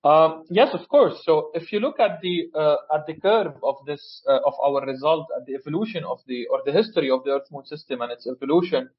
Um, 0.06 0.46
yes, 0.50 0.70
of 0.72 0.88
course. 0.88 1.22
So 1.26 1.52
if 1.54 1.74
you 1.74 1.82
look 1.82 2.00
at 2.00 2.22
the 2.22 2.50
uh, 2.56 2.96
at 2.96 3.06
the 3.06 3.16
curve 3.16 3.56
of 3.62 3.76
this 3.86 4.24
uh, 4.30 4.40
of 4.46 4.54
our 4.64 4.86
result 4.86 5.28
at 5.38 5.46
the 5.46 5.56
evolution 5.56 6.06
of 6.06 6.20
the 6.26 6.48
or 6.48 6.62
the 6.66 6.72
history 6.72 7.12
of 7.12 7.26
the 7.26 7.32
Earth 7.32 7.52
Moon 7.52 7.66
system 7.66 8.00
and 8.02 8.14
its 8.14 8.26
evolution, 8.26 8.90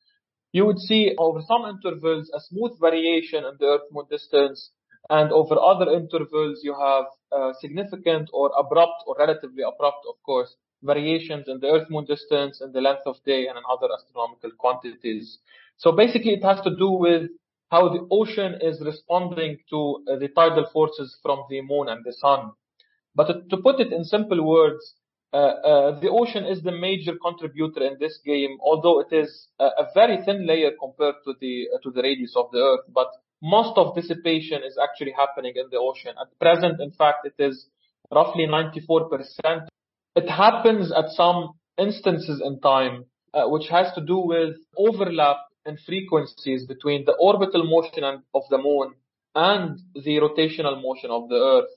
you 0.53 0.67
would 0.67 0.79
see 0.79 1.15
over 1.17 1.41
some 1.41 1.65
intervals 1.65 2.31
a 2.35 2.41
smooth 2.41 2.79
variation 2.79 3.47
in 3.47 3.55
the 3.59 3.65
Earth 3.65 3.89
Moon 3.91 4.05
distance 4.11 4.73
and 5.09 5.33
over 5.33 5.59
other 5.59 5.91
intervals, 5.93 6.61
you 6.63 6.75
have 6.79 7.07
uh, 7.33 7.53
significant 7.61 8.29
or 8.33 8.53
abrupt 8.59 9.03
or 9.07 9.17
relatively 9.19 9.63
abrupt, 9.63 10.05
of 10.09 10.17
course, 10.25 10.55
variations 10.83 11.49
in 11.49 11.61
the 11.61 11.69
Earth-Moon 11.69 12.05
distance 12.05 12.61
and 12.61 12.73
the 12.73 12.81
length 12.81 13.03
of 13.07 13.17
day 13.25 13.47
and 13.47 13.57
in 13.57 13.65
other 13.69 13.89
astronomical 13.93 14.51
quantities. 14.59 15.39
So 15.77 15.93
basically, 15.93 16.33
it 16.35 16.45
has 16.45 16.61
to 16.63 16.77
do 16.77 16.91
with 16.91 17.31
how 17.71 17.89
the 17.89 18.07
ocean 18.11 18.59
is 18.61 18.81
responding 18.85 19.59
to 19.71 20.05
uh, 20.11 20.17
the 20.17 20.29
tidal 20.29 20.69
forces 20.73 21.17
from 21.23 21.45
the 21.49 21.61
moon 21.63 21.89
and 21.89 22.05
the 22.05 22.13
sun. 22.13 22.53
But 23.15 23.49
to, 23.51 23.57
put 23.57 23.81
it 23.81 23.93
in 23.93 24.05
simple 24.05 24.45
words, 24.45 24.95
uh, 25.33 25.37
uh, 25.37 26.01
the 26.01 26.09
ocean 26.11 26.45
is 26.45 26.63
the 26.63 26.73
major 26.73 27.13
contributor 27.23 27.85
in 27.85 27.97
this 28.01 28.19
game, 28.25 28.59
although 28.61 29.01
it 29.01 29.13
is 29.13 29.49
a, 29.59 29.65
a 29.65 29.87
very 29.95 30.19
thin 30.25 30.47
layer 30.47 30.73
compared 30.79 31.17
to 31.25 31.35
the 31.41 31.69
uh, 31.75 31.79
to 31.83 31.91
the 31.91 32.03
radius 32.03 32.35
of 32.37 32.51
the 32.53 32.59
Earth. 32.59 32.87
But 32.93 33.09
most 33.43 33.77
of 33.77 33.95
dissipation 33.95 34.63
is 34.67 34.79
actually 34.83 35.13
happening 35.17 35.55
in 35.57 35.67
the 35.71 35.79
ocean. 35.79 36.15
At 36.21 36.39
present, 36.39 36.81
in 36.81 36.91
fact, 36.91 37.27
it 37.27 37.35
is 37.39 37.67
roughly 38.13 38.47
94%. 38.47 39.69
It 40.17 40.29
happens 40.29 40.93
at 40.93 41.11
some 41.11 41.53
instances 41.79 42.43
in 42.45 42.61
time, 42.61 43.05
uh, 43.33 43.45
which 43.47 43.69
has 43.69 43.93
to 43.95 44.01
do 44.01 44.19
with 44.19 44.57
overlap 44.77 45.37
in 45.67 45.79
frequencies 45.87 46.67
between 46.67 47.05
the 47.05 47.15
orbital 47.21 47.65
motion 47.65 48.05
of 48.05 48.43
the 48.51 48.59
moon 48.59 48.95
and 49.35 49.79
the 49.95 50.17
rotational 50.19 50.83
motion 50.83 51.11
of 51.11 51.29
the 51.29 51.37
earth. 51.37 51.71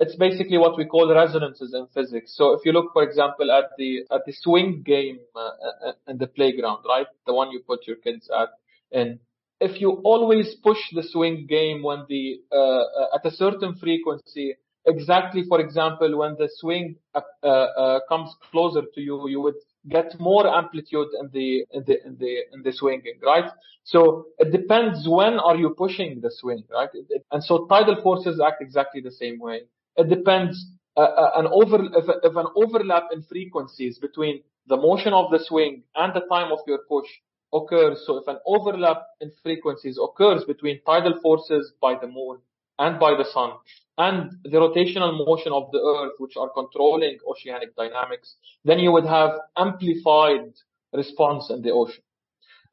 It's 0.00 0.14
basically 0.14 0.58
what 0.58 0.76
we 0.76 0.84
call 0.84 1.12
resonances 1.12 1.74
in 1.74 1.86
physics. 1.92 2.36
So 2.36 2.52
if 2.52 2.60
you 2.64 2.72
look, 2.72 2.92
for 2.92 3.02
example, 3.02 3.50
at 3.50 3.70
the 3.76 4.04
at 4.12 4.24
the 4.26 4.32
swing 4.32 4.82
game 4.84 5.18
uh, 5.34 5.40
uh 5.88 5.92
in 6.06 6.18
the 6.18 6.28
playground, 6.28 6.84
right, 6.88 7.06
the 7.26 7.34
one 7.34 7.50
you 7.50 7.60
put 7.66 7.86
your 7.86 7.96
kids 7.96 8.30
at 8.30 8.50
in, 8.92 9.18
if 9.60 9.80
you 9.80 9.90
always 10.04 10.54
push 10.56 10.78
the 10.92 11.02
swing 11.02 11.46
game 11.48 11.82
when 11.82 12.04
the 12.08 12.40
uh, 12.52 12.56
uh, 12.56 13.16
at 13.16 13.26
a 13.26 13.30
certain 13.30 13.74
frequency, 13.76 14.54
exactly 14.86 15.44
for 15.48 15.60
example 15.60 16.16
when 16.18 16.36
the 16.38 16.48
swing 16.56 16.96
uh, 17.14 17.46
uh, 17.46 18.00
comes 18.08 18.34
closer 18.50 18.82
to 18.94 19.00
you, 19.00 19.28
you 19.28 19.40
would 19.40 19.56
get 19.88 20.18
more 20.20 20.46
amplitude 20.46 21.08
in 21.20 21.30
the 21.32 21.64
in 21.72 21.84
the 21.86 22.06
in 22.06 22.16
the 22.18 22.36
in 22.52 22.62
the 22.62 22.72
swinging, 22.72 23.18
right? 23.24 23.50
So 23.84 24.26
it 24.38 24.52
depends 24.52 25.08
when 25.08 25.38
are 25.38 25.56
you 25.56 25.70
pushing 25.70 26.20
the 26.20 26.30
swing, 26.30 26.64
right? 26.70 26.90
And 27.32 27.42
so 27.42 27.66
tidal 27.66 28.00
forces 28.02 28.40
act 28.40 28.60
exactly 28.60 29.00
the 29.00 29.10
same 29.12 29.38
way. 29.40 29.62
It 29.96 30.08
depends 30.08 30.66
uh, 30.96 31.00
uh, 31.00 31.30
an 31.36 31.46
over 31.50 31.84
if, 31.84 32.04
if 32.22 32.36
an 32.36 32.46
overlap 32.54 33.04
in 33.12 33.22
frequencies 33.22 33.98
between 33.98 34.42
the 34.66 34.76
motion 34.76 35.12
of 35.12 35.30
the 35.30 35.38
swing 35.38 35.82
and 35.96 36.14
the 36.14 36.20
time 36.30 36.52
of 36.52 36.58
your 36.66 36.80
push 36.88 37.08
occurs, 37.52 38.02
so 38.06 38.18
if 38.18 38.28
an 38.28 38.38
overlap 38.46 39.02
in 39.20 39.30
frequencies 39.42 39.98
occurs 40.02 40.44
between 40.44 40.80
tidal 40.84 41.18
forces 41.20 41.72
by 41.80 41.94
the 41.98 42.06
moon 42.06 42.38
and 42.78 42.98
by 42.98 43.12
the 43.16 43.24
sun 43.24 43.52
and 43.96 44.30
the 44.44 44.58
rotational 44.58 45.26
motion 45.26 45.52
of 45.52 45.70
the 45.72 45.80
earth, 45.80 46.12
which 46.18 46.36
are 46.36 46.50
controlling 46.50 47.18
oceanic 47.28 47.74
dynamics, 47.76 48.36
then 48.64 48.78
you 48.78 48.92
would 48.92 49.06
have 49.06 49.32
amplified 49.56 50.52
response 50.92 51.50
in 51.50 51.62
the 51.62 51.70
ocean. 51.70 52.02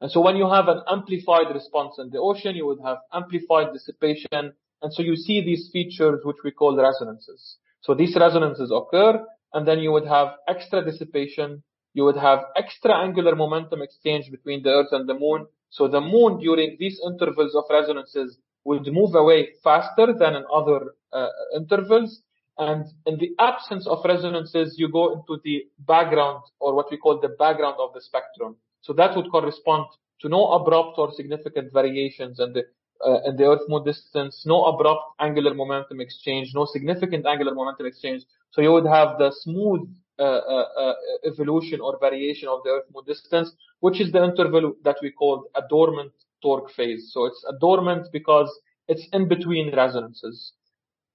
And 0.00 0.10
so 0.10 0.20
when 0.20 0.36
you 0.36 0.48
have 0.48 0.68
an 0.68 0.82
amplified 0.88 1.52
response 1.54 1.94
in 1.98 2.10
the 2.10 2.18
ocean, 2.18 2.54
you 2.54 2.66
would 2.66 2.80
have 2.84 2.98
amplified 3.12 3.72
dissipation. 3.72 4.52
And 4.82 4.92
so 4.92 5.02
you 5.02 5.16
see 5.16 5.42
these 5.44 5.70
features, 5.72 6.20
which 6.22 6.36
we 6.44 6.50
call 6.50 6.76
resonances. 6.76 7.56
So 7.80 7.94
these 7.94 8.14
resonances 8.14 8.70
occur, 8.70 9.24
and 9.54 9.66
then 9.66 9.78
you 9.78 9.92
would 9.92 10.06
have 10.06 10.34
extra 10.48 10.84
dissipation. 10.84 11.62
You 11.96 12.04
would 12.04 12.18
have 12.18 12.40
extra 12.56 12.92
angular 13.06 13.34
momentum 13.34 13.80
exchange 13.80 14.30
between 14.30 14.62
the 14.62 14.68
earth 14.68 14.92
and 14.92 15.08
the 15.08 15.14
moon. 15.14 15.46
So 15.70 15.88
the 15.88 16.02
moon 16.02 16.38
during 16.38 16.76
these 16.78 17.00
intervals 17.10 17.54
of 17.54 17.64
resonances 17.70 18.36
would 18.64 18.86
move 18.92 19.14
away 19.14 19.54
faster 19.64 20.08
than 20.12 20.34
in 20.34 20.44
other 20.52 20.92
uh, 21.10 21.28
intervals. 21.56 22.20
And 22.58 22.84
in 23.06 23.16
the 23.16 23.30
absence 23.38 23.86
of 23.86 24.04
resonances, 24.04 24.74
you 24.76 24.90
go 24.92 25.14
into 25.14 25.40
the 25.42 25.64
background 25.78 26.42
or 26.60 26.74
what 26.74 26.90
we 26.90 26.98
call 26.98 27.18
the 27.18 27.34
background 27.44 27.76
of 27.80 27.94
the 27.94 28.02
spectrum. 28.02 28.56
So 28.82 28.92
that 28.92 29.16
would 29.16 29.30
correspond 29.30 29.86
to 30.20 30.28
no 30.28 30.48
abrupt 30.52 30.98
or 30.98 31.14
significant 31.14 31.72
variations 31.72 32.40
in 32.40 32.52
the 32.52 32.64
uh, 33.06 33.20
in 33.26 33.36
the 33.36 33.44
Earth 33.44 33.66
moon 33.68 33.84
distance, 33.84 34.44
no 34.46 34.64
abrupt 34.64 35.04
angular 35.20 35.54
momentum 35.54 36.00
exchange, 36.00 36.52
no 36.54 36.66
significant 36.66 37.24
angular 37.26 37.54
momentum 37.54 37.86
exchange. 37.86 38.22
So 38.52 38.60
you 38.60 38.72
would 38.72 38.86
have 38.86 39.18
the 39.18 39.32
smooth 39.44 39.88
Uh, 40.18 40.22
uh, 40.22 40.64
uh, 40.80 40.94
evolution 41.26 41.78
or 41.78 41.98
variation 42.00 42.48
of 42.48 42.62
the 42.64 42.70
Earth 42.70 42.86
moon 42.94 43.04
distance, 43.06 43.52
which 43.80 44.00
is 44.00 44.10
the 44.12 44.24
interval 44.24 44.72
that 44.82 44.96
we 45.02 45.10
call 45.10 45.44
a 45.54 45.60
dormant 45.68 46.10
torque 46.42 46.70
phase. 46.72 47.10
So 47.12 47.26
it's 47.26 47.44
a 47.46 47.52
dormant 47.60 48.06
because 48.12 48.48
it's 48.88 49.06
in 49.12 49.28
between 49.28 49.76
resonances. 49.76 50.54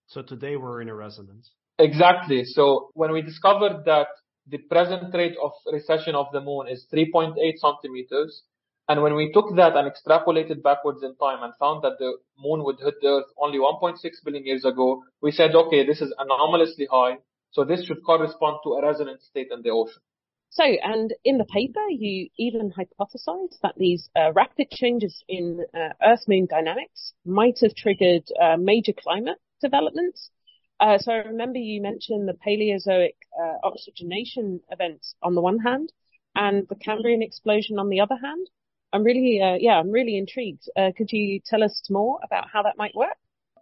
So 0.06 0.22
today 0.22 0.56
we're 0.56 0.82
in 0.82 0.90
a 0.90 0.94
resonance. 0.94 1.50
Exactly. 1.80 2.46
So 2.46 2.92
when 2.94 3.12
we 3.12 3.24
discovered 3.24 3.86
that 3.86 4.08
the 4.48 4.60
present 4.60 5.12
rate 5.16 5.36
of 5.42 5.52
recession 5.72 6.14
of 6.14 6.28
the 6.32 6.42
moon 6.42 6.68
is 6.68 6.86
3.8 6.94 7.34
centimeters, 7.58 8.44
and 8.88 9.02
when 9.02 9.16
we 9.16 9.32
took 9.32 9.56
that 9.56 9.76
and 9.76 9.90
extrapolated 9.90 10.62
backwards 10.62 11.02
in 11.02 11.16
time 11.16 11.42
and 11.42 11.54
found 11.58 11.84
that 11.84 11.98
the 11.98 12.18
moon 12.38 12.64
would 12.66 12.78
hit 12.80 12.96
the 13.02 13.08
Earth 13.08 13.32
only 13.38 13.58
1.6 13.58 13.98
billion 14.24 14.46
years 14.46 14.64
ago, 14.64 15.04
we 15.22 15.32
said, 15.32 15.56
okay, 15.56 15.86
this 15.86 16.02
is 16.02 16.14
anomalously 16.20 16.88
high. 16.92 17.18
So 17.52 17.64
this 17.64 17.86
should 17.86 18.04
correspond 18.04 18.58
to 18.64 18.74
a 18.74 18.82
resonant 18.82 19.22
state 19.22 19.50
in 19.52 19.62
the 19.62 19.70
ocean. 19.70 20.02
So, 20.50 20.64
and 20.64 21.14
in 21.24 21.38
the 21.38 21.46
paper, 21.46 21.88
you 21.90 22.28
even 22.38 22.74
hypothesized 22.74 23.60
that 23.64 23.76
these 23.78 24.10
uh, 24.18 24.34
rapid 24.34 24.70
changes 24.70 25.24
in 25.30 25.64
uh, 25.74 25.94
Earth-Moon 26.04 26.48
dynamics 26.50 27.14
might 27.26 27.60
have 27.62 27.74
triggered 27.74 28.24
uh, 28.42 28.58
major 28.58 28.92
climate 28.92 29.38
developments. 29.62 30.30
Uh, 30.82 30.98
so 30.98 31.14
I 31.14 31.18
remember 31.18 31.58
you 31.58 31.82
mentioned 31.82 32.28
the 32.28 32.34
Paleozoic 32.34 33.16
uh, 33.42 33.58
oxygenation 33.64 34.60
events 34.70 35.16
on 35.24 35.36
the 35.36 35.42
one 35.42 35.60
hand, 35.60 35.94
and 36.36 36.68
the 36.68 36.76
Cambrian 36.76 37.22
explosion 37.22 37.80
on 37.80 37.88
the 37.88 38.02
other 38.02 38.18
hand. 38.22 38.50
I'm 38.92 39.04
really, 39.04 39.42
uh, 39.42 39.56
yeah, 39.58 39.80
I'm 39.80 39.92
really 39.92 40.18
intrigued. 40.18 40.70
could 40.98 41.14
you 41.14 41.40
tell 41.46 41.64
us 41.64 41.82
more 41.90 42.20
about 42.26 42.50
how 42.52 42.64
that 42.64 42.78
might 42.78 42.94
work? 42.94 43.16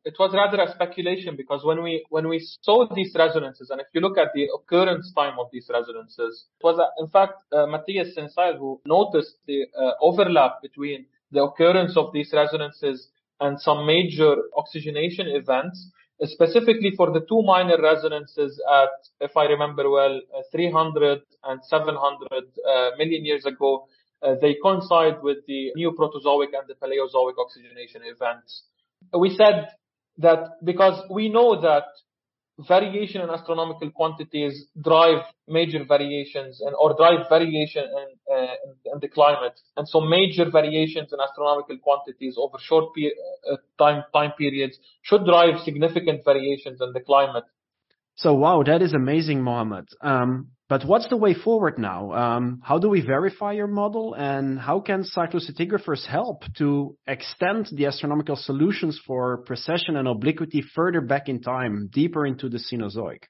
It 0.05 0.15
was 0.19 0.33
rather 0.33 0.61
a 0.63 0.71
speculation 0.73 1.35
because 1.35 1.63
when 1.63 1.83
we 1.83 2.05
when 2.09 2.27
we 2.27 2.45
saw 2.61 2.87
these 2.93 3.15
resonances, 3.17 3.69
and 3.69 3.81
if 3.81 3.87
you 3.93 4.01
look 4.01 4.17
at 4.17 4.29
the 4.33 4.47
occurrence 4.53 5.11
time 5.13 5.37
of 5.39 5.47
these 5.51 5.69
resonances, 5.71 6.45
it 6.59 6.63
was 6.63 6.79
uh, 6.79 6.87
in 7.01 7.09
fact 7.09 7.33
uh, 7.51 7.65
Matthias 7.65 8.15
Sinnesael 8.15 8.57
who 8.57 8.81
noticed 8.85 9.35
the 9.47 9.65
uh, 9.77 9.91
overlap 10.01 10.61
between 10.61 11.05
the 11.31 11.43
occurrence 11.43 11.95
of 11.97 12.11
these 12.13 12.31
resonances 12.33 13.07
and 13.39 13.59
some 13.59 13.85
major 13.85 14.35
oxygenation 14.55 15.27
events, 15.27 15.89
specifically 16.23 16.91
for 16.95 17.11
the 17.11 17.21
two 17.21 17.41
minor 17.43 17.81
resonances 17.81 18.61
at, 18.69 18.89
if 19.21 19.35
I 19.37 19.45
remember 19.45 19.89
well, 19.89 20.19
uh, 20.35 20.41
300 20.51 21.21
and 21.45 21.63
700 21.63 22.27
uh, 22.33 22.89
million 22.97 23.25
years 23.25 23.45
ago. 23.45 23.87
Uh, 24.21 24.35
they 24.41 24.57
coincide 24.61 25.21
with 25.23 25.37
the 25.47 25.71
Neoproterozoic 25.77 26.49
and 26.53 26.67
the 26.67 26.75
Paleozoic 26.75 27.35
oxygenation 27.39 28.01
events. 28.03 28.63
We 29.17 29.29
said 29.29 29.69
that 30.19 30.63
because 30.63 31.01
we 31.09 31.29
know 31.29 31.59
that 31.61 31.85
variation 32.67 33.21
in 33.21 33.29
astronomical 33.29 33.89
quantities 33.91 34.65
drive 34.83 35.23
major 35.47 35.83
variations 35.85 36.61
and 36.61 36.75
or 36.79 36.95
drive 36.95 37.27
variation 37.29 37.83
in, 37.83 38.35
uh, 38.35 38.53
in, 38.93 38.99
the 38.99 39.07
climate. 39.07 39.59
And 39.77 39.87
so 39.87 40.01
major 40.01 40.49
variations 40.49 41.13
in 41.13 41.19
astronomical 41.21 41.77
quantities 41.77 42.35
over 42.37 42.57
short 42.59 42.93
pe- 42.93 43.11
uh, 43.49 43.55
time 43.77 44.03
time 44.13 44.33
periods 44.37 44.77
should 45.01 45.25
drive 45.25 45.61
significant 45.63 46.25
variations 46.25 46.81
in 46.81 46.91
the 46.91 46.99
climate. 46.99 47.45
So 48.15 48.33
wow 48.33 48.63
that 48.63 48.81
is 48.81 48.93
amazing 48.93 49.41
mohammed. 49.41 49.87
Um, 50.01 50.49
but 50.69 50.85
what's 50.85 51.09
the 51.09 51.17
way 51.17 51.33
forward 51.33 51.79
now? 51.79 52.13
Um, 52.13 52.61
how 52.63 52.77
do 52.77 52.89
we 52.89 53.01
verify 53.01 53.53
your 53.53 53.67
model, 53.67 54.13
and 54.13 54.59
how 54.59 54.79
can 54.79 55.03
cyclostratigraphers 55.03 56.05
help 56.05 56.43
to 56.59 56.95
extend 57.07 57.69
the 57.71 57.87
astronomical 57.87 58.35
solutions 58.35 59.01
for 59.05 59.39
precession 59.39 59.95
and 59.95 60.07
obliquity 60.07 60.61
further 60.61 61.01
back 61.01 61.27
in 61.27 61.41
time, 61.41 61.89
deeper 61.91 62.23
into 62.23 62.49
the 62.49 62.59
Cenozoic? 62.59 63.23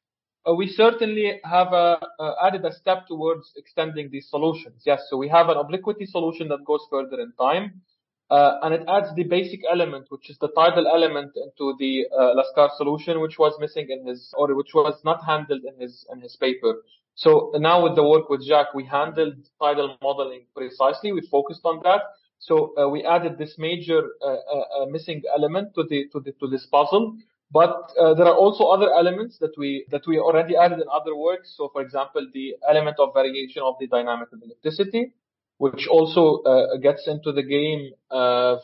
Uh, 0.46 0.54
we 0.54 0.68
certainly 0.68 1.40
have 1.46 1.68
uh, 1.72 1.98
uh, 2.20 2.34
added 2.46 2.66
a 2.66 2.74
step 2.74 3.08
towards 3.08 3.54
extending 3.56 4.10
these 4.12 4.30
solutions. 4.30 4.84
Yes, 4.86 5.02
so 5.10 5.16
we 5.16 5.30
have 5.30 5.48
an 5.48 5.58
obliquity 5.58 6.06
solution 6.06 6.50
that 6.50 6.66
goes 6.66 6.86
further 6.90 7.22
in 7.22 7.32
time, 7.40 7.82
uh, 8.30 8.60
and 8.64 8.74
it 8.74 8.84
adds 8.86 9.16
the 9.16 9.24
basic 9.24 9.62
element, 9.72 10.08
which 10.10 10.30
is 10.30 10.38
the 10.40 10.50
tidal 10.50 10.88
element, 10.88 11.32
into 11.36 11.74
the 11.80 12.06
uh, 12.14 12.34
Laskar 12.36 12.70
solution, 12.76 13.22
which 13.22 13.40
was 13.40 13.54
missing 13.62 13.88
in 13.90 14.06
his, 14.06 14.34
or 14.38 14.54
which 14.56 14.74
was 14.74 15.00
not 15.06 15.24
handled 15.26 15.62
in 15.64 15.80
his 15.80 16.06
in 16.12 16.20
his 16.20 16.36
paper. 16.36 16.76
So 17.20 17.52
now 17.56 17.84
with 17.84 17.96
the 17.98 18.08
work 18.08 18.30
with 18.30 18.48
Jacques, 18.48 18.74
we 18.74 18.86
handled 18.86 19.36
tidal 19.62 19.98
modeling 20.02 20.46
precisely. 20.56 21.12
We 21.12 21.20
focused 21.30 21.66
on 21.66 21.82
that. 21.84 22.02
So 22.40 22.74
uh, 22.78 22.88
we 22.88 23.04
added 23.04 23.38
this 23.38 23.56
major 23.58 24.02
uh, 24.22 24.28
uh, 24.28 24.84
uh 24.84 24.86
missing 24.86 25.24
element 25.36 25.76
to 25.76 25.84
the 25.84 26.08
to 26.14 26.22
the 26.22 26.32
to 26.40 26.48
this 26.48 26.66
puzzle. 26.68 27.18
But 27.52 27.92
uh, 28.00 28.14
there 28.14 28.26
are 28.26 28.40
also 28.44 28.64
other 28.68 28.90
elements 28.94 29.38
that 29.40 29.52
we 29.58 29.86
that 29.92 30.08
we 30.08 30.18
already 30.18 30.56
added 30.56 30.80
in 30.80 30.88
other 30.90 31.14
works. 31.14 31.54
So, 31.58 31.68
for 31.74 31.82
example, 31.82 32.26
the 32.34 32.56
element 32.70 32.96
of 33.00 33.14
variation 33.14 33.64
of 33.64 33.76
the 33.82 33.88
dynamical 33.88 34.38
ellipticity, 34.40 35.12
which 35.58 35.88
also 35.88 36.42
uh, 36.44 36.78
gets 36.78 37.06
into 37.06 37.34
the 37.34 37.44
game, 37.44 37.92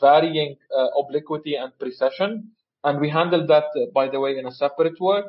varying 0.00 0.56
obliquity 0.96 1.56
and 1.56 1.78
precession. 1.78 2.52
And 2.84 3.00
we 3.00 3.10
handled 3.10 3.48
that, 3.48 3.68
by 3.92 4.08
the 4.08 4.20
way, 4.20 4.38
in 4.38 4.46
a 4.46 4.52
separate 4.52 4.98
work, 4.98 5.26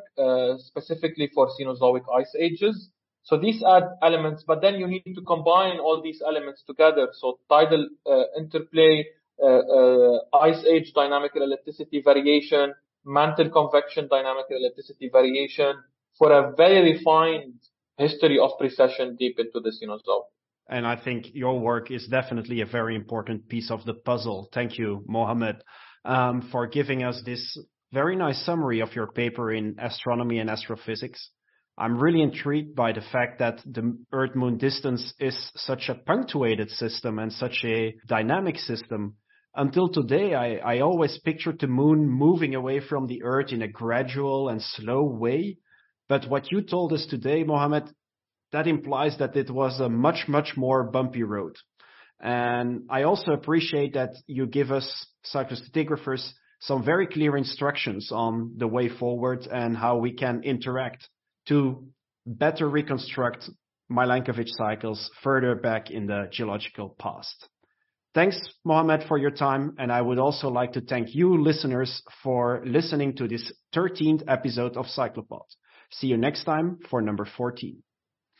specifically 0.60 1.28
for 1.34 1.50
Cenozoic 1.60 2.06
ice 2.16 2.34
ages. 2.40 2.90
So 3.28 3.38
these 3.38 3.62
are 3.62 3.98
elements, 4.02 4.46
but 4.48 4.62
then 4.62 4.76
you 4.76 4.88
need 4.88 5.14
to 5.14 5.22
combine 5.22 5.80
all 5.80 6.02
these 6.02 6.22
elements 6.26 6.64
together. 6.66 7.10
So 7.12 7.40
tidal 7.50 7.90
uh, 8.10 8.24
interplay, 8.38 9.06
uh, 9.44 9.48
uh, 9.48 10.20
ice 10.34 10.64
age 10.64 10.94
dynamic 10.96 11.34
ellipticity 11.36 12.02
variation, 12.06 12.74
mantle 13.04 13.50
convection 13.50 14.08
dynamic 14.08 14.46
ellipticity 14.50 15.12
variation 15.12 15.76
for 16.18 16.32
a 16.32 16.56
very 16.56 16.94
refined 16.94 17.56
history 17.98 18.40
of 18.40 18.52
precession 18.58 19.18
deep 19.18 19.38
into 19.40 19.60
the 19.60 19.74
Cenozoic. 19.78 20.24
And 20.70 20.88
I 20.88 20.96
think 20.96 21.26
your 21.34 21.60
work 21.60 21.92
is 21.92 22.08
definitely 22.08 22.62
a 22.62 22.66
very 22.66 22.96
important 22.96 23.50
piece 23.50 23.70
of 23.70 23.84
the 23.84 23.94
puzzle. 23.94 24.48
Thank 24.54 24.78
you, 24.78 25.04
Mohammed, 25.06 25.58
um, 26.06 26.48
for 26.50 26.66
giving 26.66 27.04
us 27.04 27.22
this 27.26 27.60
very 27.92 28.16
nice 28.16 28.46
summary 28.46 28.80
of 28.80 28.96
your 28.96 29.08
paper 29.08 29.52
in 29.52 29.76
astronomy 29.80 30.40
and 30.40 30.50
astrophysics. 30.50 31.30
I'm 31.80 32.00
really 32.00 32.24
intrigued 32.24 32.76
by 32.76 32.92
the 32.92 33.04
fact 33.12 33.38
that 33.38 33.62
the 33.64 33.96
Earth 34.12 34.36
Moon 34.36 34.58
distance 34.58 35.14
is 35.20 35.52
such 35.56 35.90
a 35.90 35.96
punctuated 35.96 36.72
system 36.72 37.20
and 37.20 37.32
such 37.32 37.64
a 37.64 37.96
dynamic 38.08 38.58
system. 38.58 39.16
Until 39.56 39.88
today, 39.88 40.34
I, 40.34 40.56
I 40.56 40.80
always 40.80 41.20
pictured 41.24 41.60
the 41.60 41.68
moon 41.68 42.10
moving 42.10 42.56
away 42.56 42.80
from 42.80 43.06
the 43.06 43.22
Earth 43.24 43.52
in 43.52 43.62
a 43.62 43.68
gradual 43.68 44.50
and 44.50 44.60
slow 44.60 45.04
way. 45.04 45.58
But 46.10 46.28
what 46.28 46.52
you 46.52 46.62
told 46.62 46.94
us 46.94 47.06
today, 47.08 47.44
Mohammed, 47.44 47.92
that 48.54 48.66
implies 48.66 49.18
that 49.20 49.36
it 49.36 49.52
was 49.52 49.80
a 49.80 49.90
much, 49.90 50.28
much 50.28 50.54
more 50.58 50.90
bumpy 50.90 51.22
road. 51.22 51.58
And 52.20 52.86
I 52.90 53.04
also 53.04 53.34
appreciate 53.34 53.94
that 53.94 54.16
you 54.26 54.48
give 54.48 54.72
us 54.72 55.06
cyclostratigraphers 55.32 56.28
some 56.60 56.84
very 56.84 57.06
clear 57.06 57.38
instructions 57.38 58.12
on 58.12 58.54
the 58.58 58.68
way 58.68 58.90
forward 58.90 59.46
and 59.46 59.78
how 59.78 59.98
we 59.98 60.14
can 60.14 60.42
interact 60.44 61.08
to 61.48 61.88
better 62.26 62.70
reconstruct 62.70 63.50
Milankovitch 63.92 64.50
cycles 64.50 65.10
further 65.24 65.56
back 65.56 65.90
in 65.92 66.08
the 66.08 66.28
geological 66.32 66.96
past. 67.00 67.48
Thanks, 68.14 68.40
Mohammed, 68.66 69.04
for 69.08 69.18
your 69.18 69.32
time, 69.32 69.76
and 69.78 69.92
I 69.92 70.02
would 70.02 70.18
also 70.18 70.50
like 70.50 70.74
to 70.74 70.82
thank 70.82 71.14
you 71.14 71.42
listeners 71.42 72.02
for 72.24 72.64
listening 72.66 73.16
to 73.18 73.28
this 73.28 73.52
13th 73.76 74.24
episode 74.28 74.76
of 74.76 74.88
Cyclopod. 74.88 75.46
See 75.92 76.08
you 76.08 76.18
next 76.18 76.44
time 76.44 76.80
for 76.90 77.02
number 77.02 77.28
14. 77.38 77.82